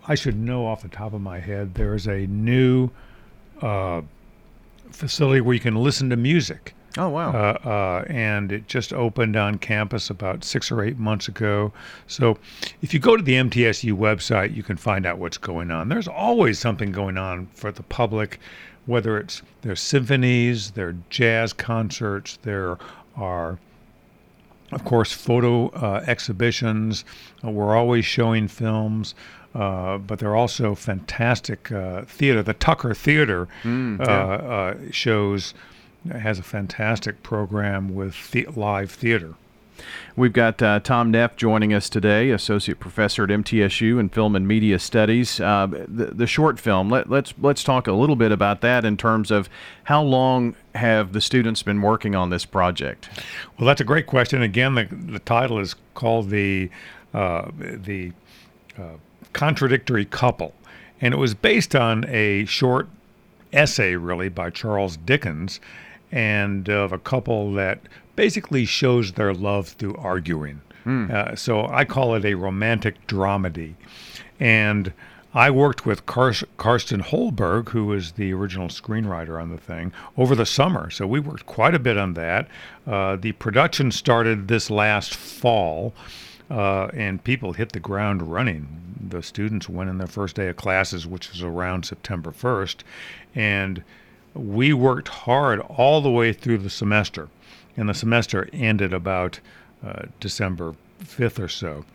I 0.08 0.16
should 0.16 0.38
know 0.38 0.66
off 0.66 0.82
the 0.82 0.90
top 0.90 1.14
of 1.14 1.22
my 1.22 1.40
head. 1.40 1.76
There's 1.76 2.08
a 2.08 2.26
new 2.28 2.90
uh, 3.62 4.02
facility 4.92 5.42
where 5.42 5.54
you 5.54 5.60
can 5.60 5.76
listen 5.76 6.10
to 6.10 6.16
music. 6.16 6.74
Oh 6.98 7.10
wow. 7.10 7.32
Uh, 7.32 7.68
uh, 7.68 8.04
and 8.08 8.52
it 8.52 8.68
just 8.68 8.92
opened 8.92 9.38
on 9.38 9.58
campus 9.58 10.10
about 10.10 10.44
six 10.44 10.72
or 10.72 10.84
eight 10.84 10.98
months 10.98 11.28
ago. 11.28 11.72
So 12.08 12.38
if 12.82 12.94
you 12.94 13.00
go 13.00 13.16
to 13.16 13.24
the 13.24 13.36
MTSU 13.36 13.94
website, 13.94 14.54
you 14.54 14.64
can 14.64 14.76
find 14.76 15.06
out 15.06 15.18
what's 15.18 15.38
going 15.38 15.72
on. 15.72 15.88
There's 15.88 16.08
always 16.08 16.60
something 16.60 16.92
going 16.92 17.18
on 17.18 17.48
for 17.54 17.72
the 17.72 17.84
public, 17.84 18.40
whether 18.92 19.18
it's 19.18 19.42
their 19.62 19.76
symphonies, 19.76 20.72
their 20.72 20.96
jazz 21.10 21.54
concerts, 21.54 22.38
there 22.44 22.78
are 23.16 23.58
of 24.74 24.86
course, 24.86 25.12
photo 25.12 25.68
uh, 25.70 26.02
exhibitions. 26.08 27.04
Uh, 27.44 27.52
we're 27.52 27.76
always 27.76 28.06
showing 28.06 28.48
films, 28.48 29.14
uh, 29.54 29.98
but 29.98 30.20
they're 30.20 30.36
also 30.36 30.76
fantastic 30.76 31.70
uh, 31.74 32.04
theater. 32.04 32.42
The 32.42 32.54
Tucker 32.54 32.94
Theater 32.94 33.50
uh, 33.66 34.04
uh, 34.04 34.78
shows 34.92 35.54
has 36.10 36.40
a 36.40 36.44
fantastic 36.44 37.22
program 37.22 37.94
with 37.94 38.32
the- 38.32 38.48
live 38.56 38.92
theater. 38.92 39.34
We've 40.16 40.34
got 40.34 40.62
uh, 40.62 40.80
Tom 40.82 41.12
Neff 41.12 41.36
joining 41.36 41.74
us 41.74 41.90
today, 41.90 42.32
associate 42.32 42.80
professor 42.80 43.24
at 43.24 43.30
MTSU 43.30 44.00
in 44.00 44.10
Film 44.10 44.36
and 44.36 44.48
Media 44.48 44.80
Studies. 44.80 45.40
Uh, 45.40 45.68
the, 45.68 46.08
the 46.14 46.28
short 46.28 46.60
film. 46.60 46.90
Let, 46.90 47.10
let's 47.10 47.34
let's 47.42 47.64
talk 47.64 47.88
a 47.88 47.94
little 47.94 48.16
bit 48.16 48.32
about 48.32 48.62
that 48.62 48.86
in 48.86 48.98
terms 48.98 49.32
of 49.32 49.50
how 49.86 50.02
long 50.02 50.56
have 50.76 51.14
the 51.14 51.22
students 51.22 51.64
been 51.64 51.82
working 51.82 52.16
on 52.16 52.30
this 52.30 52.46
project? 52.46 53.10
Well, 53.58 53.68
that's 53.68 53.82
a 53.82 53.86
great 53.86 54.08
question. 54.08 54.42
Again, 54.42 54.76
the, 54.76 54.86
the 54.86 55.20
title 55.20 55.60
is 55.60 55.76
called 55.94 56.30
the 56.30 56.70
uh, 57.14 57.52
the 57.58 58.14
uh, 58.78 58.98
contradictory 59.34 60.06
couple, 60.06 60.54
and 61.00 61.14
it 61.14 61.18
was 61.18 61.34
based 61.34 61.76
on 61.76 62.06
a 62.08 62.46
short 62.46 62.88
essay, 63.54 63.96
really, 63.96 64.30
by 64.30 64.50
Charles 64.50 64.98
Dickens, 64.98 65.60
and 66.12 66.68
of 66.70 66.92
a 66.92 66.98
couple 66.98 67.54
that 67.54 67.80
basically 68.16 68.66
shows 68.66 69.14
their 69.14 69.34
love 69.34 69.70
through 69.70 69.96
arguing. 69.96 70.62
Uh, 71.12 71.36
so 71.36 71.68
I 71.68 71.86
call 71.86 72.16
it 72.16 72.26
a 72.26 72.34
romantic 72.36 72.96
dramedy, 73.08 73.76
and. 74.40 74.94
I 75.34 75.50
worked 75.50 75.86
with 75.86 76.06
Kar- 76.06 76.34
Karsten 76.58 77.02
Holberg, 77.02 77.70
who 77.70 77.86
was 77.86 78.12
the 78.12 78.34
original 78.34 78.68
screenwriter 78.68 79.42
on 79.42 79.50
the 79.50 79.58
thing, 79.58 79.94
over 80.18 80.36
the 80.36 80.46
summer. 80.46 80.90
So 80.90 81.08
we 81.08 81.22
worked 81.22 81.46
quite 81.46 81.74
a 81.74 81.80
bit 81.80 81.98
on 81.98 82.16
that. 82.16 82.50
Uh, 82.86 83.16
the 83.16 83.32
production 83.32 83.92
started 83.92 84.50
this 84.50 84.70
last 84.70 85.16
fall. 85.16 85.94
uh, 86.50 86.88
and 86.94 87.24
people 87.24 87.54
hit 87.54 87.72
the 87.72 87.80
ground 87.80 88.22
running. 88.24 88.68
The 89.10 89.24
students 89.24 89.70
went 89.70 89.90
in 89.90 90.00
their 90.00 90.08
first 90.08 90.36
day 90.36 90.50
of 90.50 90.58
classes, 90.58 91.08
which 91.08 91.32
was 91.32 91.42
around 91.42 91.86
September 91.86 92.32
1st, 92.32 92.84
and 93.34 93.84
we 94.34 94.74
worked 94.74 95.08
hard 95.08 95.60
all 95.62 96.02
the 96.02 96.12
way 96.12 96.34
through 96.34 96.60
the 96.60 96.70
semester. 96.70 97.30
And 97.78 97.90
the 97.90 97.94
semester 97.94 98.50
ended 98.54 98.94
about 98.94 99.40
uh, 99.86 100.04
December 100.20 100.76
5th 101.04 101.40
or 101.40 101.48
so. 101.48 101.86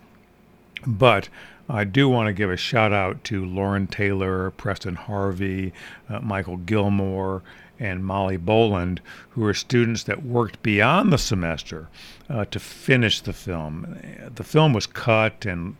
But 0.86 1.28
I 1.68 1.84
do 1.84 2.08
want 2.08 2.28
to 2.28 2.32
give 2.32 2.50
a 2.50 2.56
shout 2.56 2.92
out 2.92 3.24
to 3.24 3.44
Lauren 3.44 3.86
Taylor, 3.86 4.50
Preston 4.52 4.94
Harvey, 4.94 5.72
uh, 6.08 6.20
Michael 6.20 6.58
Gilmore, 6.58 7.42
and 7.78 8.04
Molly 8.04 8.36
Boland, 8.36 9.00
who 9.30 9.44
are 9.44 9.54
students 9.54 10.04
that 10.04 10.24
worked 10.24 10.62
beyond 10.62 11.12
the 11.12 11.18
semester 11.18 11.88
uh, 12.30 12.44
to 12.46 12.58
finish 12.58 13.20
the 13.20 13.32
film. 13.32 13.98
The 14.34 14.44
film 14.44 14.72
was 14.72 14.86
cut 14.86 15.44
and, 15.44 15.76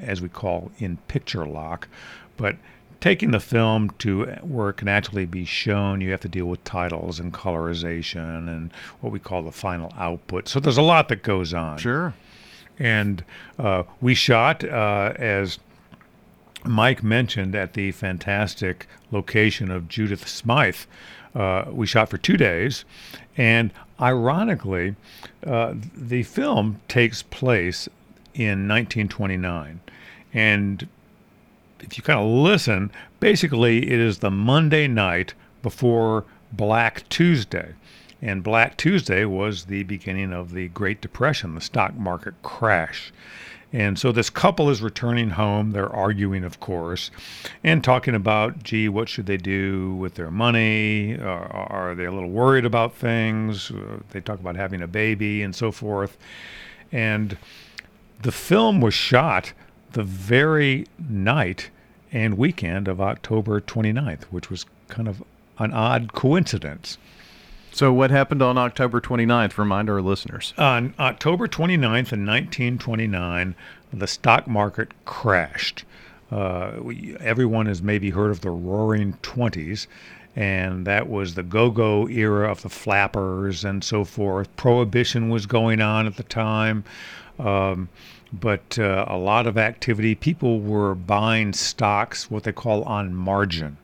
as 0.00 0.22
we 0.22 0.28
call, 0.28 0.70
in 0.78 0.96
picture 1.08 1.44
lock, 1.44 1.88
but 2.36 2.56
taking 3.04 3.32
the 3.32 3.40
film 3.40 3.90
to 3.98 4.24
where 4.40 4.70
it 4.70 4.78
can 4.78 4.88
actually 4.88 5.26
be 5.26 5.44
shown, 5.44 6.00
you 6.00 6.10
have 6.10 6.22
to 6.22 6.28
deal 6.28 6.46
with 6.46 6.64
titles 6.64 7.20
and 7.20 7.34
colorization 7.34 8.48
and 8.48 8.72
what 9.02 9.12
we 9.12 9.18
call 9.18 9.42
the 9.42 9.52
final 9.52 9.92
output. 9.98 10.48
So 10.48 10.58
there's 10.58 10.78
a 10.78 10.82
lot 10.82 11.10
that 11.10 11.22
goes 11.22 11.52
on. 11.52 11.76
Sure. 11.76 12.14
And 12.78 13.22
uh, 13.58 13.82
we 14.00 14.14
shot 14.14 14.64
uh, 14.64 15.12
as 15.16 15.58
Mike 16.64 17.02
mentioned 17.02 17.54
at 17.54 17.74
the 17.74 17.92
fantastic 17.92 18.86
location 19.10 19.70
of 19.70 19.86
Judith 19.86 20.26
Smythe. 20.26 20.86
Uh, 21.34 21.66
we 21.70 21.86
shot 21.86 22.08
for 22.08 22.16
two 22.16 22.38
days, 22.38 22.86
and 23.36 23.70
ironically, 24.00 24.96
uh, 25.46 25.74
the 25.94 26.22
film 26.22 26.80
takes 26.88 27.22
place 27.22 27.86
in 28.32 28.66
1929. 28.66 29.80
And 30.32 30.88
if 31.84 31.96
you 31.96 32.02
kind 32.02 32.18
of 32.18 32.26
listen, 32.26 32.90
basically 33.20 33.90
it 33.90 34.00
is 34.00 34.18
the 34.18 34.30
Monday 34.30 34.88
night 34.88 35.34
before 35.62 36.24
Black 36.52 37.08
Tuesday. 37.08 37.74
And 38.22 38.42
Black 38.42 38.76
Tuesday 38.76 39.24
was 39.24 39.66
the 39.66 39.82
beginning 39.82 40.32
of 40.32 40.52
the 40.52 40.68
Great 40.68 41.00
Depression, 41.00 41.54
the 41.54 41.60
stock 41.60 41.94
market 41.94 42.34
crash. 42.42 43.12
And 43.72 43.98
so 43.98 44.12
this 44.12 44.30
couple 44.30 44.70
is 44.70 44.80
returning 44.80 45.30
home. 45.30 45.72
They're 45.72 45.92
arguing, 45.92 46.44
of 46.44 46.60
course, 46.60 47.10
and 47.64 47.82
talking 47.82 48.14
about, 48.14 48.62
gee, 48.62 48.88
what 48.88 49.08
should 49.08 49.26
they 49.26 49.36
do 49.36 49.94
with 49.96 50.14
their 50.14 50.30
money? 50.30 51.18
Uh, 51.18 51.24
are 51.24 51.94
they 51.94 52.04
a 52.04 52.12
little 52.12 52.30
worried 52.30 52.64
about 52.64 52.94
things? 52.94 53.72
Uh, 53.72 53.98
they 54.10 54.20
talk 54.20 54.38
about 54.38 54.54
having 54.54 54.80
a 54.80 54.86
baby 54.86 55.42
and 55.42 55.54
so 55.54 55.72
forth. 55.72 56.16
And 56.92 57.36
the 58.22 58.32
film 58.32 58.80
was 58.80 58.94
shot 58.94 59.52
the 59.92 60.04
very 60.04 60.86
night 61.08 61.70
and 62.14 62.38
weekend 62.38 62.86
of 62.86 63.00
October 63.00 63.60
29th, 63.60 64.22
which 64.24 64.48
was 64.48 64.64
kind 64.88 65.08
of 65.08 65.22
an 65.58 65.72
odd 65.72 66.12
coincidence. 66.12 66.96
So, 67.72 67.92
what 67.92 68.12
happened 68.12 68.40
on 68.40 68.56
October 68.56 69.00
29th? 69.00 69.58
Remind 69.58 69.90
our 69.90 70.00
listeners. 70.00 70.54
On 70.56 70.94
October 71.00 71.48
29th 71.48 72.12
in 72.12 72.24
1929, 72.24 73.56
the 73.92 74.06
stock 74.06 74.46
market 74.46 74.92
crashed. 75.04 75.84
Uh, 76.30 76.74
we, 76.80 77.16
everyone 77.18 77.66
has 77.66 77.82
maybe 77.82 78.10
heard 78.10 78.30
of 78.30 78.42
the 78.42 78.50
Roaring 78.50 79.18
Twenties, 79.22 79.88
and 80.36 80.86
that 80.86 81.08
was 81.08 81.34
the 81.34 81.42
go 81.42 81.68
go 81.70 82.08
era 82.08 82.48
of 82.48 82.62
the 82.62 82.68
flappers 82.68 83.64
and 83.64 83.82
so 83.82 84.04
forth. 84.04 84.54
Prohibition 84.54 85.28
was 85.28 85.46
going 85.46 85.80
on 85.80 86.06
at 86.06 86.16
the 86.16 86.22
time. 86.22 86.84
Um, 87.40 87.88
but 88.40 88.78
uh, 88.78 89.04
a 89.08 89.16
lot 89.16 89.46
of 89.46 89.56
activity. 89.56 90.14
People 90.14 90.60
were 90.60 90.94
buying 90.94 91.52
stocks, 91.52 92.30
what 92.30 92.44
they 92.44 92.52
call 92.52 92.82
on 92.84 93.14
margin, 93.14 93.76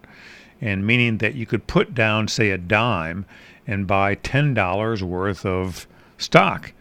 and 0.61 0.87
meaning 0.87 1.19
that 1.19 1.35
you 1.35 1.47
could 1.47 1.67
put 1.67 1.95
down, 1.95 2.29
say, 2.29 2.51
a 2.51 2.59
dime 2.59 3.25
and 3.67 3.87
buy 3.87 4.17
$10 4.17 5.03
worth 5.03 5.47
of 5.47 5.87
stock. 6.19 6.73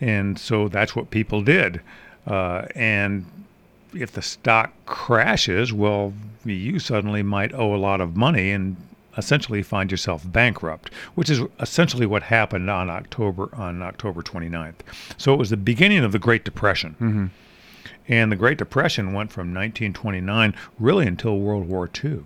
And 0.00 0.38
so 0.38 0.68
that's 0.68 0.96
what 0.96 1.10
people 1.10 1.42
did. 1.42 1.80
Uh, 2.26 2.66
and 2.74 3.24
if 3.94 4.12
the 4.12 4.22
stock 4.22 4.72
crashes, 4.86 5.72
well, 5.72 6.12
you 6.44 6.78
suddenly 6.78 7.22
might 7.22 7.54
owe 7.54 7.74
a 7.74 7.76
lot 7.76 8.00
of 8.00 8.16
money 8.16 8.50
and 8.50 8.76
essentially 9.16 9.62
find 9.62 9.90
yourself 9.90 10.22
bankrupt, 10.24 10.92
which 11.14 11.30
is 11.30 11.40
essentially 11.60 12.06
what 12.06 12.24
happened 12.24 12.70
on 12.70 12.90
October 12.90 13.48
on 13.54 13.82
October 13.82 14.22
29th. 14.22 14.80
So 15.16 15.32
it 15.32 15.38
was 15.38 15.50
the 15.50 15.56
beginning 15.56 16.04
of 16.04 16.12
the 16.12 16.18
Great 16.18 16.44
Depression. 16.44 16.96
Mm-hmm. 17.00 17.26
And 18.08 18.32
the 18.32 18.36
Great 18.36 18.58
Depression 18.58 19.12
went 19.12 19.30
from 19.30 19.54
1929 19.54 20.54
really 20.78 21.06
until 21.06 21.38
World 21.38 21.68
War 21.68 21.88
II. 22.02 22.24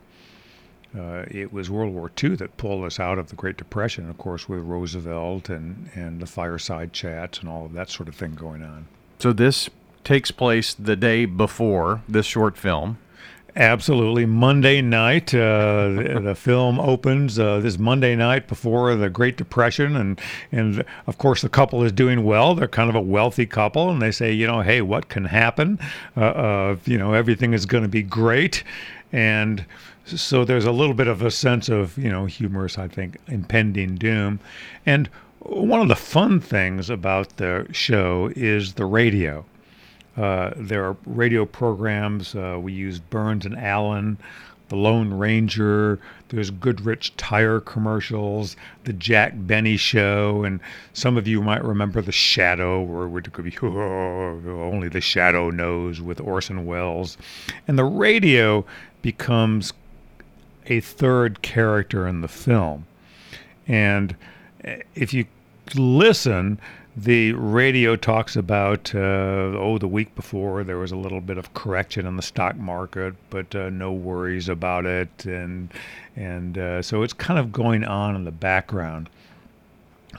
Uh, 0.97 1.25
it 1.31 1.53
was 1.53 1.69
World 1.69 1.93
War 1.93 2.11
II 2.23 2.37
that 2.37 2.57
pulled 2.57 2.85
us 2.85 2.99
out 2.99 3.19
of 3.19 3.29
the 3.29 3.37
Great 3.37 3.57
Depression, 3.59 4.09
of 4.09 4.17
course, 4.17 4.49
with 4.49 4.61
Roosevelt 4.61 5.51
and, 5.51 5.91
and 5.95 6.21
the 6.21 6.27
fireside 6.27 6.93
chats 6.93 7.41
and 7.41 7.49
all 7.49 7.67
of 7.67 7.75
that 7.75 7.91
sort 7.91 8.09
of 8.09 8.15
thing 8.15 8.35
going 8.35 8.63
on. 8.63 8.87
So 9.19 9.33
this 9.33 9.69
takes 10.05 10.31
place 10.31 10.73
the 10.73 10.97
day 10.97 11.27
before 11.27 12.03
this 12.09 12.25
short 12.25 12.57
film. 12.57 12.99
Absolutely. 13.57 14.27
Monday 14.27 14.83
night, 14.83 15.35
uh, 15.35 15.89
the, 16.23 16.35
film 16.37 16.79
opens 16.79 17.39
uh, 17.39 17.59
this 17.59 17.79
Monday 17.79 18.15
night 18.15 18.49
before 18.49 18.95
the 18.95 19.09
Great 19.09 19.39
Depression, 19.39 19.97
and 19.97 20.21
and 20.53 20.85
of 21.07 21.17
course 21.17 21.41
the 21.41 21.49
couple 21.49 21.83
is 21.83 21.91
doing 21.91 22.23
well. 22.23 22.55
They're 22.55 22.69
kind 22.69 22.91
of 22.91 22.97
a 22.97 23.01
wealthy 23.01 23.47
couple, 23.47 23.89
and 23.89 24.03
they 24.03 24.11
say, 24.11 24.31
you 24.31 24.47
know, 24.47 24.61
hey, 24.61 24.83
what 24.83 25.09
can 25.09 25.25
happen? 25.25 25.79
Uh, 26.19 26.21
uh 26.21 26.77
you 26.85 26.99
know, 26.99 27.15
everything 27.15 27.55
is 27.55 27.65
going 27.65 27.83
to 27.83 27.89
be 27.89 28.03
great, 28.03 28.63
and 29.11 29.65
so 30.05 30.45
there's 30.45 30.67
a 30.67 30.73
little 30.73 30.95
bit 30.95 31.09
of 31.09 31.23
a 31.23 31.31
sense 31.31 31.71
of 31.71 31.97
you 31.97 32.11
know 32.11 32.27
humorous, 32.27 32.77
I 32.77 32.89
think, 32.89 33.17
impending 33.27 33.95
doom, 33.95 34.39
and 34.85 35.09
one 35.39 35.81
of 35.81 35.89
the 35.89 35.97
fun 35.97 36.41
things 36.41 36.91
about 36.91 37.39
the 37.39 37.67
show 37.73 38.31
is 38.37 38.75
the 38.75 38.85
radio. 38.85 39.47
Uh, 40.17 40.51
there 40.57 40.85
are 40.85 40.97
radio 41.05 41.45
programs. 41.45 42.35
Uh, 42.35 42.59
we 42.61 42.73
use 42.73 42.99
Burns 42.99 43.45
and 43.45 43.57
Allen, 43.59 44.17
The 44.69 44.77
Lone 44.77 45.13
Ranger. 45.13 45.99
There's 46.29 46.51
Goodrich 46.51 47.15
tire 47.17 47.61
commercials, 47.61 48.57
The 48.85 48.95
Jack 48.95 49.35
Benny 49.37 49.77
Show, 49.77 50.43
and 50.45 50.61
some 50.95 51.17
of 51.17 51.29
you 51.29 51.43
might 51.43 51.63
remember 51.63 52.01
The 52.01 52.13
Shadow, 52.13 52.81
where 52.83 53.19
it 53.19 53.33
could 53.33 53.45
be 53.45 53.57
oh, 53.63 54.41
only 54.47 54.89
the 54.89 55.01
shadow 55.01 55.51
knows 55.51 56.01
with 56.01 56.21
Orson 56.21 56.65
Welles, 56.65 57.19
and 57.69 57.79
the 57.79 57.85
radio 57.85 58.65
becomes 59.03 59.73
a 60.67 60.81
third 60.81 61.43
character 61.43 62.09
in 62.09 62.23
the 62.23 62.29
film, 62.29 62.87
and 63.69 64.17
eh, 64.65 64.81
if 64.95 65.15
you 65.15 65.27
listen 65.75 66.59
the 66.97 67.33
radio 67.33 67.95
talks 67.95 68.37
about 68.37 68.95
uh, 68.95 68.99
oh 68.99 69.77
the 69.79 69.89
week 69.89 70.15
before 70.15 70.65
there 70.65 70.79
was 70.79 70.93
a 70.93 70.97
little 70.97 71.21
bit 71.21 71.37
of 71.37 71.53
correction 71.53 72.07
in 72.07 72.17
the 72.17 72.23
stock 72.23 72.57
market 72.57 73.15
but 73.29 73.55
uh, 73.55 73.69
no 73.69 73.93
worries 73.93 74.49
about 74.49 74.87
it. 74.87 75.27
And 75.27 75.71
and 76.15 76.57
uh, 76.57 76.83
so 76.83 77.03
it's 77.03 77.13
kind 77.13 77.39
of 77.39 77.53
going 77.53 77.85
on 77.85 78.17
in 78.17 78.25
the 78.25 78.31
background. 78.31 79.11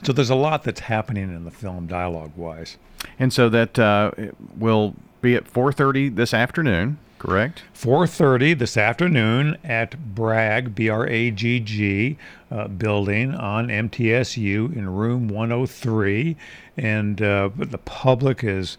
So 0.04 0.12
there's 0.12 0.30
a 0.30 0.36
lot 0.36 0.62
that's 0.62 0.80
happening 0.80 1.24
in 1.24 1.44
the 1.44 1.50
film 1.50 1.88
dialogue 1.88 2.32
wise 2.36 2.76
and 3.18 3.32
so 3.32 3.48
that 3.48 3.78
uh, 3.78 4.12
will 4.56 4.94
be 5.20 5.34
at 5.34 5.52
4.30 5.52 6.14
this 6.14 6.32
afternoon 6.32 6.98
correct 7.18 7.62
4.30 7.74 8.58
this 8.58 8.76
afternoon 8.76 9.56
at 9.64 10.14
bragg 10.14 10.74
b-r-a-g-g 10.74 12.16
uh, 12.50 12.68
building 12.68 13.34
on 13.34 13.68
mtsu 13.68 14.74
in 14.74 14.88
room 14.88 15.28
103 15.28 16.36
and 16.76 17.20
uh, 17.20 17.50
the 17.56 17.78
public 17.78 18.44
is 18.44 18.78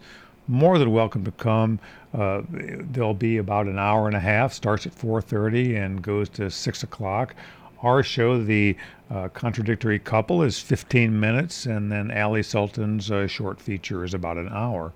more 0.50 0.78
than 0.78 0.92
welcome 0.92 1.24
to 1.24 1.30
come. 1.30 1.78
Uh, 2.12 2.42
there'll 2.50 3.14
be 3.14 3.36
about 3.36 3.66
an 3.66 3.78
hour 3.78 4.08
and 4.08 4.16
a 4.16 4.20
half. 4.20 4.52
Starts 4.52 4.84
at 4.86 4.92
4:30 4.92 5.76
and 5.76 6.02
goes 6.02 6.28
to 6.30 6.50
six 6.50 6.82
o'clock. 6.82 7.34
Our 7.82 8.02
show, 8.02 8.42
the 8.42 8.76
uh, 9.10 9.28
contradictory 9.28 9.98
couple, 9.98 10.42
is 10.42 10.58
15 10.58 11.18
minutes, 11.18 11.64
and 11.64 11.90
then 11.90 12.10
Ali 12.10 12.42
Sultan's 12.42 13.10
uh, 13.10 13.26
short 13.26 13.58
feature 13.60 14.04
is 14.04 14.12
about 14.12 14.36
an 14.36 14.50
hour. 14.50 14.92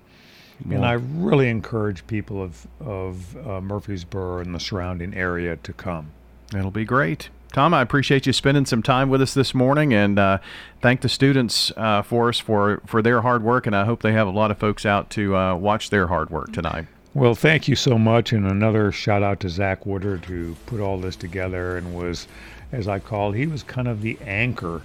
Well, 0.63 0.77
and 0.77 0.85
I 0.85 0.93
really 0.93 1.49
encourage 1.49 2.05
people 2.07 2.41
of 2.41 2.67
of 2.79 3.35
uh, 3.45 3.61
Murfreesboro 3.61 4.39
and 4.39 4.53
the 4.53 4.59
surrounding 4.59 5.13
area 5.13 5.57
to 5.57 5.73
come. 5.73 6.11
It'll 6.55 6.71
be 6.71 6.85
great. 6.85 7.29
Tom, 7.51 7.73
I 7.73 7.81
appreciate 7.81 8.25
you 8.25 8.33
spending 8.33 8.65
some 8.65 8.83
time 8.83 9.09
with 9.09 9.21
us 9.21 9.33
this 9.33 9.53
morning, 9.53 9.93
and 9.93 10.19
uh, 10.19 10.39
thank 10.81 11.01
the 11.01 11.09
students 11.09 11.71
uh, 11.77 12.01
for 12.01 12.29
us 12.29 12.39
for 12.39 12.81
for 12.85 13.01
their 13.01 13.21
hard 13.21 13.43
work. 13.43 13.65
And 13.65 13.75
I 13.75 13.85
hope 13.85 14.01
they 14.01 14.13
have 14.13 14.27
a 14.27 14.31
lot 14.31 14.51
of 14.51 14.57
folks 14.57 14.85
out 14.85 15.09
to 15.11 15.35
uh, 15.35 15.55
watch 15.55 15.89
their 15.89 16.07
hard 16.07 16.29
work 16.29 16.51
tonight. 16.51 16.87
Well, 17.13 17.33
thank 17.33 17.69
you 17.69 17.77
so 17.77 17.97
much, 17.97 18.33
and 18.33 18.45
another 18.45 18.91
shout 18.91 19.23
out 19.23 19.39
to 19.39 19.49
Zach 19.49 19.85
Woodard 19.85 20.25
who 20.25 20.55
put 20.65 20.81
all 20.81 20.97
this 20.97 21.15
together 21.15 21.77
and 21.77 21.95
was, 21.95 22.27
as 22.73 22.89
I 22.89 22.99
called, 22.99 23.35
he 23.35 23.47
was 23.47 23.63
kind 23.63 23.87
of 23.87 24.01
the 24.01 24.17
anchor 24.25 24.81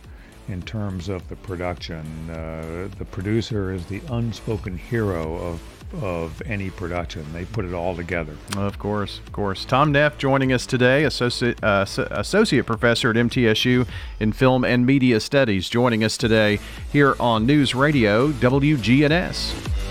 in 0.51 0.63
terms 0.63 1.09
of 1.09 1.27
the 1.29 1.37
production. 1.37 2.05
Uh, 2.31 2.89
the 2.99 3.05
producer 3.05 3.73
is 3.73 3.87
the 3.87 4.01
unspoken 4.11 4.77
hero 4.77 5.37
of 5.37 5.61
of 6.03 6.41
any 6.47 6.71
production. 6.71 7.27
They 7.33 7.45
put 7.45 7.65
it 7.65 7.75
all 7.75 7.97
together. 7.97 8.37
Of 8.57 8.79
course, 8.79 9.19
of 9.27 9.33
course. 9.33 9.65
Tom 9.65 9.91
Neff 9.91 10.19
joining 10.19 10.53
us 10.53 10.65
today, 10.67 11.05
associate 11.05 11.63
uh, 11.65 11.85
associate 12.11 12.67
professor 12.67 13.11
at 13.11 13.17
MTSU 13.17 13.87
in 14.21 14.33
film 14.33 14.65
and 14.65 14.87
media 14.87 15.19
studies, 15.21 15.69
joining 15.69 16.05
us 16.05 16.17
today 16.17 16.61
here 16.93 17.17
on 17.19 17.47
News 17.47 17.75
Radio 17.75 18.31
WGNS. 18.31 19.90